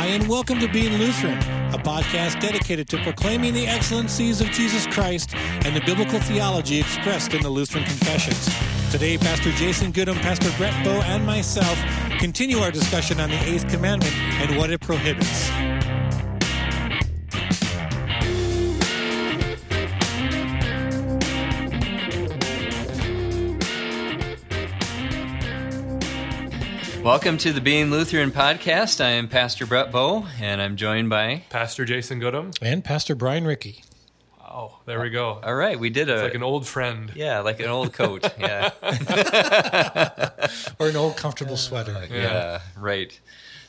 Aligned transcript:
Hi, 0.00 0.06
and 0.06 0.26
welcome 0.30 0.58
to 0.60 0.66
Being 0.66 0.94
Lutheran, 0.94 1.36
a 1.74 1.78
podcast 1.78 2.40
dedicated 2.40 2.88
to 2.88 3.02
proclaiming 3.02 3.52
the 3.52 3.66
excellencies 3.66 4.40
of 4.40 4.46
Jesus 4.46 4.86
Christ 4.86 5.34
and 5.36 5.76
the 5.76 5.82
biblical 5.82 6.18
theology 6.20 6.80
expressed 6.80 7.34
in 7.34 7.42
the 7.42 7.50
Lutheran 7.50 7.84
Confessions. 7.84 8.48
Today, 8.90 9.18
Pastor 9.18 9.52
Jason 9.52 9.92
Goodham, 9.92 10.16
Pastor 10.16 10.50
Brett 10.56 10.72
Bow, 10.86 11.02
and 11.02 11.26
myself 11.26 11.78
continue 12.18 12.60
our 12.60 12.70
discussion 12.70 13.20
on 13.20 13.28
the 13.28 13.38
Eighth 13.44 13.68
Commandment 13.68 14.16
and 14.40 14.56
what 14.56 14.70
it 14.70 14.80
prohibits. 14.80 15.50
Welcome 27.02 27.38
to 27.38 27.52
the 27.52 27.60
Being 27.62 27.90
Lutheran 27.90 28.30
podcast. 28.30 29.02
I 29.02 29.10
am 29.10 29.26
Pastor 29.28 29.64
Brett 29.64 29.90
Bow, 29.90 30.26
and 30.40 30.60
I'm 30.60 30.76
joined 30.76 31.08
by. 31.08 31.44
Pastor 31.48 31.84
Jason 31.86 32.18
Goodham. 32.20 32.50
And 32.60 32.84
Pastor 32.84 33.14
Brian 33.14 33.46
Ricky. 33.46 33.82
Oh, 34.40 34.78
there 34.84 35.00
we 35.00 35.08
go. 35.10 35.40
All 35.42 35.54
right, 35.54 35.78
we 35.80 35.88
did 35.90 36.10
a. 36.10 36.14
It's 36.14 36.22
like 36.24 36.34
an 36.34 36.42
old 36.42 36.66
friend. 36.66 37.10
yeah, 37.14 37.40
like 37.40 37.58
an 37.60 37.68
old 37.70 37.92
coat. 37.94 38.30
Yeah. 38.38 38.70
Or 40.78 40.88
an 40.88 40.96
old 40.96 41.16
comfortable 41.16 41.56
sweater. 41.56 42.06
yeah, 42.10 42.60
right. 42.76 43.18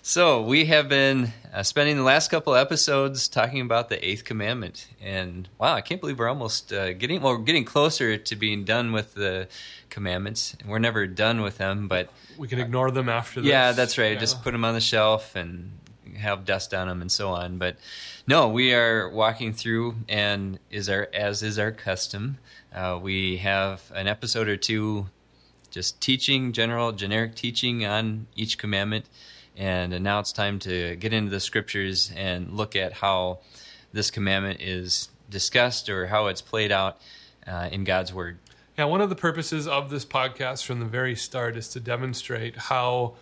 So 0.03 0.41
we 0.41 0.65
have 0.65 0.89
been 0.89 1.31
uh, 1.53 1.61
spending 1.61 1.95
the 1.95 2.03
last 2.03 2.31
couple 2.31 2.55
episodes 2.55 3.27
talking 3.27 3.61
about 3.61 3.89
the 3.89 4.03
eighth 4.03 4.23
commandment, 4.23 4.87
and 4.99 5.47
wow, 5.59 5.75
I 5.75 5.81
can't 5.81 6.01
believe 6.01 6.17
we're 6.17 6.27
almost 6.27 6.73
uh, 6.73 6.93
getting 6.93 7.21
well, 7.21 7.37
we're 7.37 7.43
getting 7.43 7.65
closer 7.65 8.17
to 8.17 8.35
being 8.35 8.63
done 8.63 8.93
with 8.93 9.13
the 9.13 9.47
commandments. 9.91 10.55
We're 10.65 10.79
never 10.79 11.05
done 11.05 11.41
with 11.41 11.59
them, 11.59 11.87
but 11.87 12.09
We 12.39 12.47
can 12.47 12.59
ignore 12.59 12.89
them 12.89 13.09
after 13.09 13.41
this. 13.41 13.49
Yeah, 13.49 13.73
that's 13.73 13.99
right. 13.99 14.13
Yeah. 14.13 14.19
Just 14.19 14.41
put 14.41 14.53
them 14.53 14.65
on 14.65 14.73
the 14.73 14.81
shelf 14.81 15.35
and 15.35 15.71
have 16.17 16.45
dust 16.45 16.73
on 16.73 16.87
them 16.87 17.01
and 17.01 17.11
so 17.11 17.29
on. 17.29 17.59
But 17.59 17.77
no, 18.25 18.49
we 18.49 18.73
are 18.73 19.07
walking 19.07 19.53
through, 19.53 19.97
and 20.09 20.57
is 20.71 20.89
our 20.89 21.09
as 21.13 21.43
is 21.43 21.59
our 21.59 21.71
custom. 21.71 22.39
Uh, 22.73 22.97
we 22.99 23.37
have 23.37 23.91
an 23.93 24.07
episode 24.07 24.47
or 24.47 24.57
two 24.57 25.09
just 25.69 26.01
teaching 26.01 26.53
general 26.53 26.91
generic 26.91 27.35
teaching 27.35 27.85
on 27.85 28.25
each 28.35 28.57
commandment, 28.57 29.05
and 29.57 30.01
now 30.03 30.19
it's 30.19 30.31
time 30.31 30.59
to 30.59 30.95
get 30.95 31.13
into 31.13 31.29
the 31.29 31.39
scriptures 31.39 32.11
and 32.15 32.53
look 32.53 32.75
at 32.75 32.93
how 32.93 33.39
this 33.93 34.09
commandment 34.09 34.61
is 34.61 35.09
discussed 35.29 35.89
or 35.89 36.07
how 36.07 36.27
it's 36.27 36.41
played 36.41 36.71
out 36.71 36.99
uh, 37.47 37.69
in 37.71 37.83
God's 37.83 38.13
word. 38.13 38.37
Yeah, 38.77 38.85
one 38.85 39.01
of 39.01 39.09
the 39.09 39.15
purposes 39.15 39.67
of 39.67 39.89
this 39.89 40.05
podcast 40.05 40.65
from 40.65 40.79
the 40.79 40.85
very 40.85 41.15
start 41.15 41.57
is 41.57 41.67
to 41.69 41.79
demonstrate 41.79 42.55
how 42.55 43.15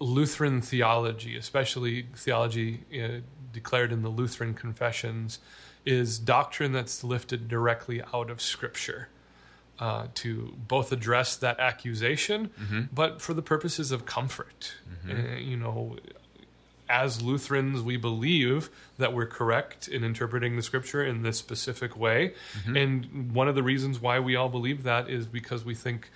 Lutheran 0.00 0.60
theology, 0.60 1.36
especially 1.36 2.06
theology 2.14 2.84
uh, 2.92 3.20
declared 3.52 3.92
in 3.92 4.02
the 4.02 4.08
Lutheran 4.08 4.54
confessions, 4.54 5.38
is 5.84 6.18
doctrine 6.18 6.72
that's 6.72 7.02
lifted 7.02 7.48
directly 7.48 8.02
out 8.12 8.30
of 8.30 8.42
Scripture. 8.42 9.08
Uh, 9.80 10.08
to 10.12 10.52
both 10.66 10.90
address 10.90 11.36
that 11.36 11.60
accusation, 11.60 12.50
but 12.92 13.22
for 13.22 13.32
the 13.32 13.42
purposes 13.42 13.92
of 13.92 14.04
comfort. 14.06 14.74
Uh, 15.08 15.36
you 15.38 15.56
know, 15.56 15.96
as 16.88 17.22
Lutherans, 17.22 17.80
we 17.82 17.96
believe 17.96 18.70
that 18.96 19.12
we're 19.12 19.26
correct 19.26 19.86
in 19.86 20.02
interpreting 20.02 20.56
the 20.56 20.62
scripture 20.62 21.04
in 21.04 21.22
this 21.22 21.38
specific 21.38 21.96
way. 21.96 22.34
And 22.76 23.32
one 23.32 23.46
of 23.46 23.54
the 23.54 23.62
reasons 23.62 24.00
why 24.00 24.18
we 24.18 24.34
all 24.34 24.48
believe 24.48 24.82
that 24.82 25.08
is 25.08 25.26
because 25.26 25.64
we 25.64 25.76
think 25.76 26.10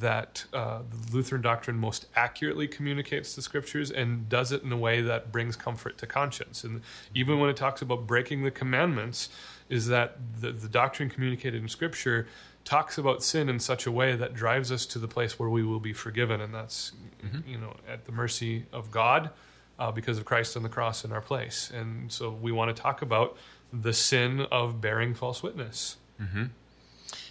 that 0.00 0.46
uh, 0.54 0.78
the 0.90 1.14
Lutheran 1.14 1.42
doctrine 1.42 1.76
most 1.76 2.06
accurately 2.16 2.66
communicates 2.66 3.34
the 3.34 3.42
scriptures 3.42 3.90
and 3.90 4.26
does 4.30 4.50
it 4.52 4.62
in 4.62 4.72
a 4.72 4.76
way 4.78 5.02
that 5.02 5.30
brings 5.30 5.54
comfort 5.54 5.98
to 5.98 6.06
conscience. 6.06 6.64
And 6.64 6.80
even 7.14 7.38
when 7.40 7.50
it 7.50 7.56
talks 7.56 7.82
about 7.82 8.06
breaking 8.06 8.42
the 8.42 8.50
commandments, 8.50 9.28
is 9.68 9.88
that 9.88 10.16
the, 10.40 10.50
the 10.52 10.68
doctrine 10.68 11.10
communicated 11.10 11.60
in 11.62 11.68
scripture 11.68 12.26
talks 12.64 12.96
about 12.98 13.22
sin 13.22 13.48
in 13.48 13.58
such 13.58 13.86
a 13.86 13.90
way 13.90 14.14
that 14.16 14.34
drives 14.34 14.70
us 14.70 14.86
to 14.86 14.98
the 14.98 15.08
place 15.08 15.38
where 15.38 15.48
we 15.48 15.62
will 15.62 15.80
be 15.80 15.92
forgiven 15.92 16.40
and 16.40 16.54
that's 16.54 16.92
you 17.46 17.58
know 17.58 17.74
at 17.88 18.04
the 18.04 18.12
mercy 18.12 18.64
of 18.72 18.90
god 18.90 19.30
uh, 19.78 19.90
because 19.90 20.18
of 20.18 20.24
christ 20.24 20.56
on 20.56 20.62
the 20.62 20.68
cross 20.68 21.04
in 21.04 21.12
our 21.12 21.20
place 21.20 21.70
and 21.74 22.10
so 22.12 22.30
we 22.30 22.52
want 22.52 22.74
to 22.74 22.82
talk 22.82 23.02
about 23.02 23.36
the 23.72 23.92
sin 23.92 24.40
of 24.52 24.80
bearing 24.80 25.14
false 25.14 25.42
witness 25.42 25.96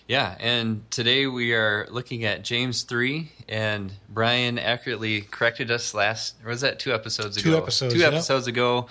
Yeah, 0.08 0.36
and 0.42 0.84
today 0.92 1.28
we 1.28 1.54
are 1.54 1.88
looking 1.90 2.26
at 2.26 2.44
James 2.44 2.82
3, 2.84 3.32
and 3.48 3.94
Brian 4.10 4.60
accurately 4.60 5.22
corrected 5.22 5.72
us 5.72 5.94
last, 5.94 6.36
or 6.44 6.50
was 6.50 6.62
that 6.62 6.80
two 6.80 6.94
episodes 6.94 7.38
Two 7.38 7.50
ago? 7.54 7.60
episodes, 7.60 7.94
Two 7.94 8.02
yeah. 8.02 8.08
episodes 8.08 8.48
ago, 8.48 8.88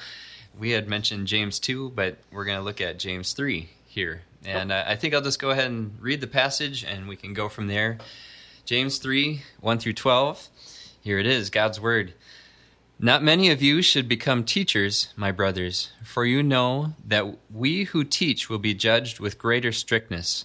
we 0.58 0.70
had 0.70 0.88
mentioned 0.88 1.26
James 1.26 1.58
2, 1.58 1.90
but 1.90 2.16
we're 2.32 2.46
going 2.46 2.56
to 2.56 2.64
look 2.64 2.80
at 2.80 2.98
James 2.98 3.34
3 3.34 3.68
here. 3.86 4.22
And 4.44 4.72
uh, 4.72 4.84
I 4.86 4.96
think 4.96 5.14
I'll 5.14 5.20
just 5.20 5.40
go 5.40 5.50
ahead 5.50 5.70
and 5.70 6.00
read 6.00 6.20
the 6.20 6.26
passage, 6.26 6.84
and 6.84 7.08
we 7.08 7.16
can 7.16 7.34
go 7.34 7.48
from 7.48 7.66
there. 7.66 7.98
James 8.64 8.98
3, 8.98 9.42
1 9.60 9.78
through 9.78 9.92
12. 9.92 10.48
Here 11.00 11.18
it 11.18 11.26
is, 11.26 11.50
God's 11.50 11.80
Word. 11.80 12.14
Not 12.98 13.22
many 13.22 13.50
of 13.50 13.62
you 13.62 13.80
should 13.80 14.08
become 14.08 14.44
teachers, 14.44 15.12
my 15.16 15.32
brothers, 15.32 15.90
for 16.04 16.24
you 16.24 16.42
know 16.42 16.92
that 17.06 17.38
we 17.50 17.84
who 17.84 18.04
teach 18.04 18.50
will 18.50 18.58
be 18.58 18.74
judged 18.74 19.20
with 19.20 19.38
greater 19.38 19.72
strictness. 19.72 20.44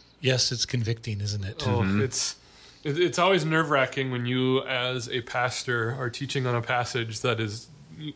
Yes, 0.21 0.51
it's 0.51 0.65
convicting, 0.65 1.19
isn't 1.21 1.43
it? 1.43 1.63
Oh, 1.67 1.83
it's 1.99 2.35
it- 2.83 2.97
it's 2.99 3.19
always 3.19 3.43
nerve 3.45 3.69
wracking 3.69 4.09
when 4.11 4.25
you, 4.25 4.61
as 4.63 5.09
a 5.09 5.21
pastor, 5.21 5.95
are 5.99 6.09
teaching 6.09 6.45
on 6.47 6.55
a 6.55 6.61
passage 6.61 7.19
that 7.21 7.39
is 7.39 7.67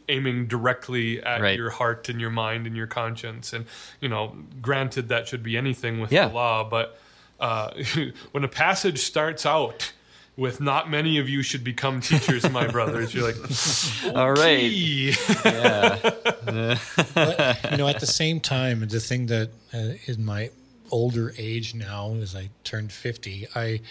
aiming 0.09 0.47
directly 0.47 1.21
at 1.23 1.41
Right. 1.41 1.55
your 1.57 1.69
heart 1.69 2.09
and 2.09 2.19
your 2.19 2.31
mind 2.31 2.65
and 2.65 2.75
your 2.75 2.87
conscience. 2.87 3.53
And 3.53 3.65
you 4.01 4.09
know, 4.09 4.35
granted, 4.61 5.09
that 5.09 5.27
should 5.27 5.43
be 5.43 5.57
anything 5.57 5.99
with 5.99 6.11
Yeah. 6.11 6.27
the 6.29 6.33
law, 6.33 6.63
but 6.67 6.99
uh, 7.39 7.71
when 8.31 8.43
a 8.43 8.47
passage 8.47 8.99
starts 8.99 9.45
out 9.45 9.91
with 10.37 10.59
"Not 10.61 10.89
many 10.89 11.17
of 11.17 11.29
you 11.29 11.41
should 11.43 11.63
become 11.63 12.01
teachers, 12.01 12.49
my 12.49 12.67
brothers," 12.67 13.13
you're 13.13 13.25
like, 13.31 14.15
All 14.15 14.31
right. 14.31 14.63
Yeah. 14.71 15.99
but, 17.13 17.71
you 17.71 17.77
know, 17.77 17.87
at 17.87 17.99
the 17.99 18.07
same 18.07 18.39
time, 18.39 18.87
the 18.87 18.99
thing 18.99 19.27
that 19.27 19.49
uh, 19.73 19.93
in 20.07 20.25
my 20.25 20.49
older 20.91 21.33
age 21.37 21.73
now, 21.73 22.13
as 22.15 22.35
I 22.35 22.49
turned 22.63 22.91
50, 22.91 23.47
I 23.55 23.81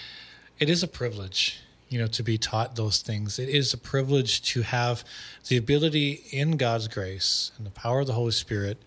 it 0.58 0.70
is 0.70 0.82
a 0.82 0.88
privilege, 0.88 1.60
you 1.88 1.98
know, 1.98 2.06
to 2.06 2.22
be 2.22 2.38
taught 2.38 2.76
those 2.76 3.02
things. 3.02 3.38
It 3.38 3.48
is 3.48 3.74
a 3.74 3.78
privilege 3.78 4.42
to 4.52 4.62
have 4.62 5.04
the 5.48 5.56
ability 5.56 6.24
in 6.30 6.56
God's 6.56 6.88
grace 6.88 7.50
and 7.56 7.66
the 7.66 7.70
power 7.70 8.00
of 8.00 8.06
the 8.06 8.12
Holy 8.12 8.30
Spirit 8.32 8.78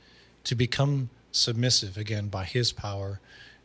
to 0.46 0.56
become 0.56 1.10
submissive 1.32 1.98
again 1.98 2.28
by 2.30 2.46
His 2.46 2.72
power 2.72 3.20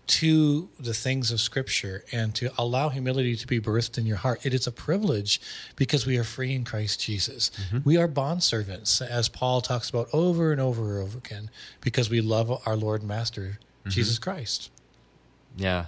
to 0.05 0.69
the 0.81 0.93
things 0.93 1.31
of 1.31 1.41
Scripture 1.41 2.05
and 2.13 2.35
to 2.35 2.51
allow 2.59 2.89
humility 2.89 3.37
to 3.37 3.47
be 3.47 3.61
birthed 3.61 3.97
in 3.97 4.05
your 4.05 4.17
heart. 4.17 4.45
It 4.45 4.53
is 4.53 4.67
a 4.67 4.73
privilege 4.73 5.41
because 5.77 6.07
we 6.07 6.19
are 6.19 6.25
free 6.25 6.55
in 6.55 6.65
Christ 6.65 7.01
Jesus. 7.01 7.51
Mm-hmm. 7.51 7.79
We 7.85 7.97
are 7.97 8.09
bond 8.09 8.43
servants, 8.43 9.01
as 9.01 9.29
Paul 9.29 9.61
talks 9.61 9.89
about 9.89 10.09
over 10.13 10.51
and 10.51 10.61
over 10.61 10.99
and 10.99 11.09
over 11.09 11.19
again, 11.19 11.51
because 11.81 12.11
we 12.11 12.21
love 12.21 12.51
our 12.67 12.77
Lord 12.77 13.03
and 13.03 13.09
Master, 13.09 13.59
mm-hmm. 13.83 13.91
Jesus 13.91 14.19
Christ. 14.19 14.71
Yeah. 15.57 15.87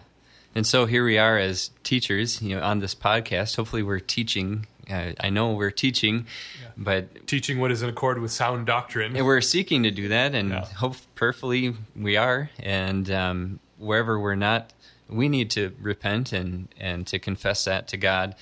And 0.55 0.67
so 0.67 0.87
here 0.87 1.05
we 1.05 1.19
are 1.19 1.39
as 1.39 1.71
teachers, 1.83 2.41
you 2.41 2.57
know, 2.57 2.63
on 2.63 2.79
this 2.79 2.95
podcast. 2.95 3.57
Hopefully, 3.57 3.83
we're 3.83 3.99
teaching. 3.99 4.67
Uh, 4.89 5.13
I 5.19 5.31
know 5.31 5.53
we're 5.53 5.71
teaching, 5.71 6.27
yeah. 6.61 6.69
but 6.77 7.27
teaching 7.27 7.59
what 7.59 7.73
is 7.73 7.83
in 7.83 7.89
accord 7.89 8.21
with 8.21 8.31
sound 8.31 8.67
doctrine. 8.67 9.17
And 9.17 9.25
we're 9.25 9.41
seeking 9.41 9.83
to 9.83 9.91
do 9.91 10.09
that, 10.09 10.35
and 10.35 10.51
yeah. 10.51 10.65
hope 10.67 10.97
prayerfully 11.15 11.75
we 11.97 12.17
are. 12.17 12.51
And 12.61 13.11
um, 13.11 13.61
wherever 13.79 14.21
we're 14.21 14.35
not, 14.35 14.73
we 15.09 15.29
need 15.29 15.51
to 15.53 15.75
repent 15.81 16.33
and 16.33 16.69
and 16.79 17.07
to 17.09 17.19
confess 17.19 17.65
that 17.65 17.89
to 17.89 17.97
God. 17.97 18.37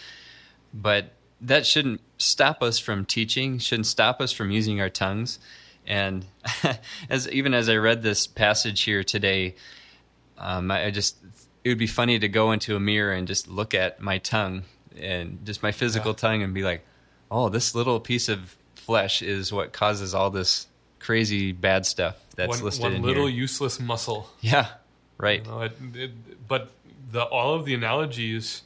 But 0.74 1.12
that 1.40 1.64
shouldn't 1.66 2.00
stop 2.18 2.62
us 2.62 2.78
from 2.78 3.04
teaching. 3.04 3.58
Shouldn't 3.58 3.86
stop 3.86 4.20
us 4.20 4.32
from 4.32 4.50
using 4.50 4.80
our 4.80 4.90
tongues. 4.90 5.38
And 5.86 6.26
as 7.10 7.28
even 7.30 7.54
as 7.54 7.68
I 7.68 7.76
read 7.76 8.02
this 8.02 8.26
passage 8.26 8.82
here 8.82 9.02
today, 9.02 9.54
um, 10.38 10.70
I, 10.70 10.86
I 10.86 10.90
just 10.90 11.16
it 11.64 11.68
would 11.68 11.78
be 11.78 11.86
funny 11.86 12.18
to 12.18 12.28
go 12.28 12.52
into 12.52 12.76
a 12.76 12.80
mirror 12.80 13.12
and 13.12 13.26
just 13.26 13.48
look 13.48 13.74
at 13.74 14.00
my 14.00 14.18
tongue 14.18 14.64
and 14.96 15.44
just 15.44 15.62
my 15.62 15.72
physical 15.72 16.12
yeah. 16.12 16.16
tongue 16.16 16.42
and 16.42 16.52
be 16.52 16.62
like, 16.62 16.84
oh, 17.30 17.48
this 17.48 17.74
little 17.74 18.00
piece 18.00 18.28
of 18.28 18.56
flesh 18.74 19.22
is 19.22 19.52
what 19.52 19.72
causes 19.72 20.14
all 20.14 20.30
this 20.30 20.66
crazy 20.98 21.52
bad 21.52 21.86
stuff 21.86 22.16
that's 22.36 22.48
one, 22.48 22.62
listed 22.62 22.82
one 22.84 22.92
in 22.94 23.02
little 23.02 23.26
here. 23.26 23.36
useless 23.36 23.80
muscle. 23.80 24.28
Yeah, 24.40 24.66
Right. 25.22 25.44
You 25.44 25.52
know, 25.52 25.60
it, 25.62 25.72
it, 25.94 26.48
but 26.48 26.72
the 27.12 27.22
all 27.22 27.54
of 27.54 27.64
the 27.64 27.74
analogies 27.74 28.62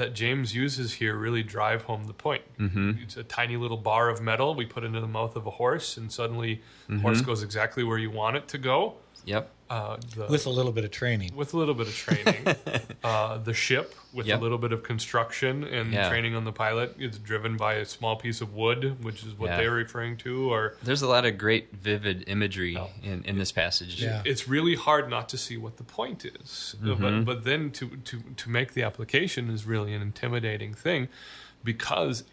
that 0.00 0.14
James 0.14 0.54
uses 0.54 0.94
here 0.94 1.14
really 1.14 1.42
drive 1.42 1.82
home 1.82 2.04
the 2.04 2.14
point. 2.14 2.42
Mm-hmm. 2.58 3.02
It's 3.02 3.18
a 3.18 3.22
tiny 3.22 3.58
little 3.58 3.76
bar 3.76 4.08
of 4.08 4.22
metal 4.22 4.54
we 4.54 4.64
put 4.64 4.82
into 4.82 4.98
the 4.98 5.06
mouth 5.06 5.36
of 5.36 5.46
a 5.46 5.50
horse, 5.50 5.98
and 5.98 6.10
suddenly 6.10 6.62
mm-hmm. 6.88 7.00
horse 7.00 7.20
goes 7.20 7.42
exactly 7.42 7.84
where 7.84 7.98
you 7.98 8.10
want 8.10 8.36
it 8.36 8.48
to 8.48 8.58
go. 8.58 8.94
Yep. 9.26 9.50
Uh, 9.70 9.96
the, 10.16 10.26
with 10.26 10.46
a 10.46 10.50
little 10.50 10.72
bit 10.72 10.84
of 10.84 10.90
training. 10.90 11.30
With 11.32 11.54
a 11.54 11.56
little 11.56 11.76
bit 11.76 11.86
of 11.86 11.94
training. 11.94 12.44
uh, 13.04 13.38
the 13.38 13.54
ship, 13.54 13.94
with 14.12 14.26
yep. 14.26 14.40
a 14.40 14.42
little 14.42 14.58
bit 14.58 14.72
of 14.72 14.82
construction 14.82 15.62
and 15.62 15.92
yeah. 15.92 16.08
training 16.08 16.34
on 16.34 16.42
the 16.42 16.50
pilot, 16.50 16.96
is 16.98 17.18
driven 17.20 17.56
by 17.56 17.74
a 17.74 17.84
small 17.84 18.16
piece 18.16 18.40
of 18.40 18.52
wood, 18.52 19.04
which 19.04 19.22
is 19.22 19.38
what 19.38 19.50
yeah. 19.50 19.58
they're 19.58 19.70
referring 19.70 20.16
to. 20.18 20.52
Or 20.52 20.74
There's 20.82 21.02
a 21.02 21.08
lot 21.08 21.24
of 21.24 21.38
great, 21.38 21.72
vivid 21.72 22.24
imagery 22.26 22.76
oh. 22.76 22.90
in, 23.00 23.22
in 23.22 23.38
this 23.38 23.52
passage. 23.52 24.02
Yeah. 24.02 24.22
It's 24.24 24.48
really 24.48 24.74
hard 24.74 25.08
not 25.08 25.28
to 25.28 25.38
see 25.38 25.56
what 25.56 25.76
the 25.76 25.84
point 25.84 26.24
is. 26.24 26.74
Mm-hmm. 26.82 27.00
But, 27.00 27.24
but 27.24 27.44
then 27.44 27.70
to, 27.70 27.90
to, 27.90 28.20
to 28.38 28.50
make 28.50 28.72
the 28.74 28.82
application 28.82 29.50
is 29.50 29.66
really 29.66 29.94
an 29.94 30.02
intimidating 30.02 30.74
thing 30.74 31.06
because 31.62 32.24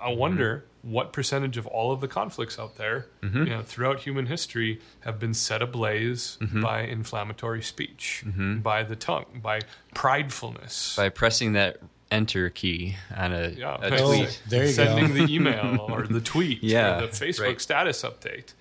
I 0.00 0.12
wonder 0.12 0.56
mm-hmm. 0.56 0.66
What 0.84 1.12
percentage 1.12 1.56
of 1.56 1.66
all 1.66 1.92
of 1.92 2.00
the 2.00 2.08
conflicts 2.08 2.58
out 2.58 2.76
there, 2.76 3.06
mm-hmm. 3.22 3.44
you 3.44 3.50
know, 3.50 3.62
throughout 3.62 4.00
human 4.00 4.26
history, 4.26 4.80
have 5.00 5.18
been 5.18 5.32
set 5.32 5.62
ablaze 5.62 6.36
mm-hmm. 6.40 6.62
by 6.62 6.82
inflammatory 6.82 7.62
speech, 7.62 8.22
mm-hmm. 8.26 8.58
by 8.58 8.82
the 8.82 8.94
tongue, 8.94 9.24
by 9.42 9.60
pridefulness, 9.94 10.96
by 10.96 11.08
pressing 11.08 11.54
that 11.54 11.78
enter 12.10 12.50
key 12.50 12.96
on 13.16 13.32
a, 13.32 13.48
yeah, 13.48 13.78
a 13.80 13.90
tweet, 13.90 14.28
oh, 14.28 14.48
there 14.48 14.66
you 14.66 14.72
sending 14.72 15.08
go. 15.08 15.26
the 15.26 15.34
email 15.34 15.86
or 15.88 16.06
the 16.06 16.20
tweet, 16.20 16.62
yeah, 16.62 16.98
or 16.98 17.06
the 17.06 17.08
Facebook 17.08 17.40
right. 17.40 17.60
status 17.60 18.02
update, 18.02 18.52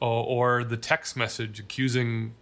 or, 0.00 0.24
or 0.58 0.64
the 0.64 0.76
text 0.76 1.16
message 1.16 1.58
accusing 1.58 2.34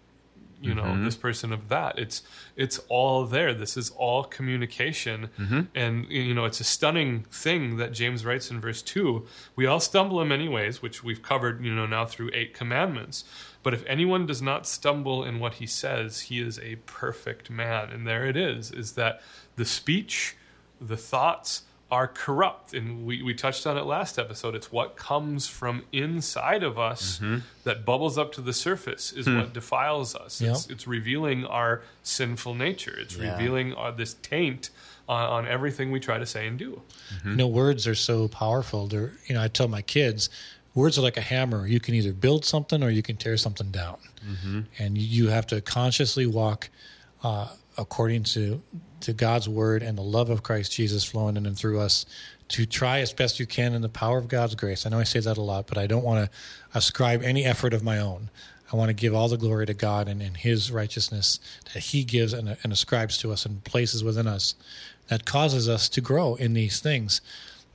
you 0.64 0.74
know 0.74 0.82
mm-hmm. 0.82 1.04
this 1.04 1.16
person 1.16 1.52
of 1.52 1.68
that. 1.68 1.98
It's 1.98 2.22
it's 2.56 2.78
all 2.88 3.26
there. 3.26 3.52
This 3.54 3.76
is 3.76 3.90
all 3.90 4.24
communication. 4.24 5.30
Mm-hmm. 5.38 5.60
and 5.74 6.06
you 6.10 6.34
know 6.34 6.44
it's 6.44 6.60
a 6.60 6.64
stunning 6.64 7.24
thing 7.30 7.76
that 7.76 7.92
james 7.92 8.24
writes 8.24 8.50
in 8.50 8.60
verse 8.60 8.82
2 8.82 9.26
we 9.56 9.66
all 9.66 9.80
stumble 9.80 10.20
in 10.20 10.28
many 10.28 10.48
ways 10.48 10.80
which 10.82 11.02
we've 11.02 11.22
covered 11.22 11.64
you 11.64 11.74
know 11.74 11.86
now 11.86 12.04
through 12.04 12.30
eight 12.32 12.54
commandments. 12.54 13.24
But 13.62 13.74
if 13.74 13.84
anyone 13.86 14.26
does 14.26 14.42
not 14.42 14.66
stumble 14.66 15.24
in 15.24 15.40
what 15.40 15.54
he 15.54 15.66
says 15.66 16.20
he 16.22 16.40
is 16.40 16.58
a 16.58 16.76
perfect 16.86 17.50
man. 17.50 17.90
And 17.90 18.06
there 18.06 18.26
it 18.26 18.36
is 18.36 18.70
is 18.70 18.92
that 18.92 19.22
the 19.56 19.64
speech 19.64 20.36
the 20.80 20.96
thoughts 20.96 21.62
are 21.90 22.08
corrupt. 22.08 22.74
And 22.74 23.06
we, 23.06 23.22
we 23.22 23.34
touched 23.34 23.66
on 23.66 23.76
it 23.76 23.84
last 23.84 24.18
episode. 24.18 24.54
It's 24.54 24.72
what 24.72 24.96
comes 24.96 25.46
from 25.46 25.84
inside 25.92 26.62
of 26.62 26.78
us 26.78 27.18
mm-hmm. 27.18 27.38
that 27.64 27.84
bubbles 27.84 28.18
up 28.18 28.32
to 28.32 28.40
the 28.40 28.52
surface 28.52 29.12
is 29.12 29.26
hmm. 29.26 29.38
what 29.38 29.52
defiles 29.52 30.14
us. 30.14 30.40
Yep. 30.40 30.50
It's, 30.50 30.66
it's, 30.70 30.86
revealing 30.86 31.44
our 31.44 31.82
sinful 32.02 32.54
nature, 32.54 32.94
it's 32.98 33.16
yeah. 33.16 33.32
revealing 33.32 33.74
our, 33.74 33.92
this 33.92 34.14
taint. 34.14 34.70
On, 35.06 35.44
on, 35.44 35.46
everything 35.46 35.92
we 35.92 36.00
try 36.00 36.16
to 36.16 36.24
say 36.24 36.46
and 36.46 36.58
do. 36.58 36.80
Mm-hmm. 37.16 37.30
You 37.32 37.36
know, 37.36 37.46
words 37.46 37.86
are 37.86 37.94
so 37.94 38.26
powerful. 38.26 38.86
They're, 38.86 39.12
you 39.26 39.34
know, 39.34 39.42
I 39.42 39.48
tell 39.48 39.68
my 39.68 39.82
kids, 39.82 40.30
words 40.74 40.98
are 40.98 41.02
like 41.02 41.18
a 41.18 41.20
hammer. 41.20 41.66
You 41.66 41.78
can 41.78 41.94
either 41.94 42.14
build 42.14 42.46
something 42.46 42.82
or 42.82 42.88
you 42.88 43.02
can 43.02 43.18
tear 43.18 43.36
something 43.36 43.70
down. 43.70 43.98
Mm-hmm. 44.26 44.60
And 44.78 44.96
you 44.96 45.28
have 45.28 45.46
to 45.48 45.60
consciously 45.60 46.24
walk 46.24 46.70
uh, 47.22 47.48
according 47.76 48.24
to 48.24 48.62
to 49.00 49.12
God's 49.12 49.48
word 49.48 49.82
and 49.82 49.98
the 49.98 50.02
love 50.02 50.30
of 50.30 50.42
Christ 50.42 50.72
Jesus 50.72 51.04
flowing 51.04 51.36
in 51.36 51.44
and 51.44 51.56
through 51.56 51.78
us 51.78 52.06
to 52.48 52.64
try 52.64 53.00
as 53.00 53.12
best 53.12 53.38
you 53.38 53.46
can 53.46 53.74
in 53.74 53.82
the 53.82 53.88
power 53.88 54.16
of 54.16 54.28
God's 54.28 54.54
grace. 54.54 54.86
I 54.86 54.90
know 54.90 54.98
I 54.98 55.04
say 55.04 55.20
that 55.20 55.36
a 55.36 55.42
lot, 55.42 55.66
but 55.66 55.76
I 55.76 55.86
don't 55.86 56.04
want 56.04 56.24
to 56.24 56.78
ascribe 56.78 57.22
any 57.22 57.44
effort 57.44 57.74
of 57.74 57.82
my 57.82 57.98
own. 57.98 58.30
I 58.72 58.76
want 58.76 58.88
to 58.88 58.94
give 58.94 59.14
all 59.14 59.28
the 59.28 59.36
glory 59.36 59.66
to 59.66 59.74
God 59.74 60.08
and, 60.08 60.22
and 60.22 60.36
His 60.36 60.72
righteousness 60.72 61.38
that 61.72 61.80
He 61.80 62.02
gives 62.02 62.32
and, 62.32 62.56
and 62.62 62.72
ascribes 62.72 63.18
to 63.18 63.30
us 63.30 63.44
and 63.44 63.62
places 63.64 64.02
within 64.02 64.26
us 64.26 64.54
that 65.08 65.26
causes 65.26 65.68
us 65.68 65.88
to 65.90 66.00
grow 66.00 66.34
in 66.34 66.54
these 66.54 66.80
things 66.80 67.20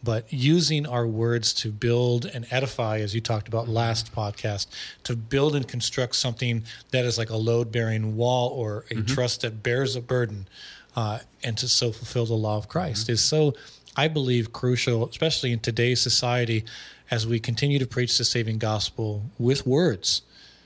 but 0.04 0.32
using 0.32 0.86
our 0.86 1.06
words 1.06 1.54
to 1.54 1.72
build 1.72 2.26
and 2.26 2.46
edify, 2.52 3.00
as 3.00 3.14
you 3.14 3.22
talked 3.22 3.48
about 3.48 3.68
last 3.68 4.14
podcast, 4.14 4.68
to 5.04 5.16
build 5.16 5.56
and 5.56 5.68
construct 5.68 6.16
something 6.16 6.64
that 6.92 7.06
is 7.06 7.18
like 7.18 7.30
a 7.30 7.36
load 7.36 7.72
bearing 7.72 8.16
wall 8.16 8.50
or 8.50 8.86
a 8.90 8.96
mm-hmm. 8.96 9.06
trust 9.06 9.42
that 9.42 9.62
bears 9.64 9.96
a 9.96 10.02
burden, 10.02 10.48
uh, 10.96 11.20
and 11.44 11.58
to 11.58 11.68
so 11.68 11.92
fulfill 11.92 12.26
the 12.26 12.34
law 12.34 12.58
of 12.58 12.68
Christ 12.68 13.04
mm-hmm. 13.04 13.14
is 13.14 13.24
so, 13.24 13.56
I 13.96 14.08
believe, 14.08 14.54
crucial, 14.54 15.08
especially 15.08 15.52
in 15.52 15.60
today's 15.60 16.02
society 16.02 16.66
as 17.12 17.26
we 17.26 17.40
continue 17.40 17.80
to 17.80 17.88
preach 17.88 18.18
the 18.18 18.26
saving 18.26 18.60
gospel 18.60 19.24
with 19.38 19.66
words 19.66 20.22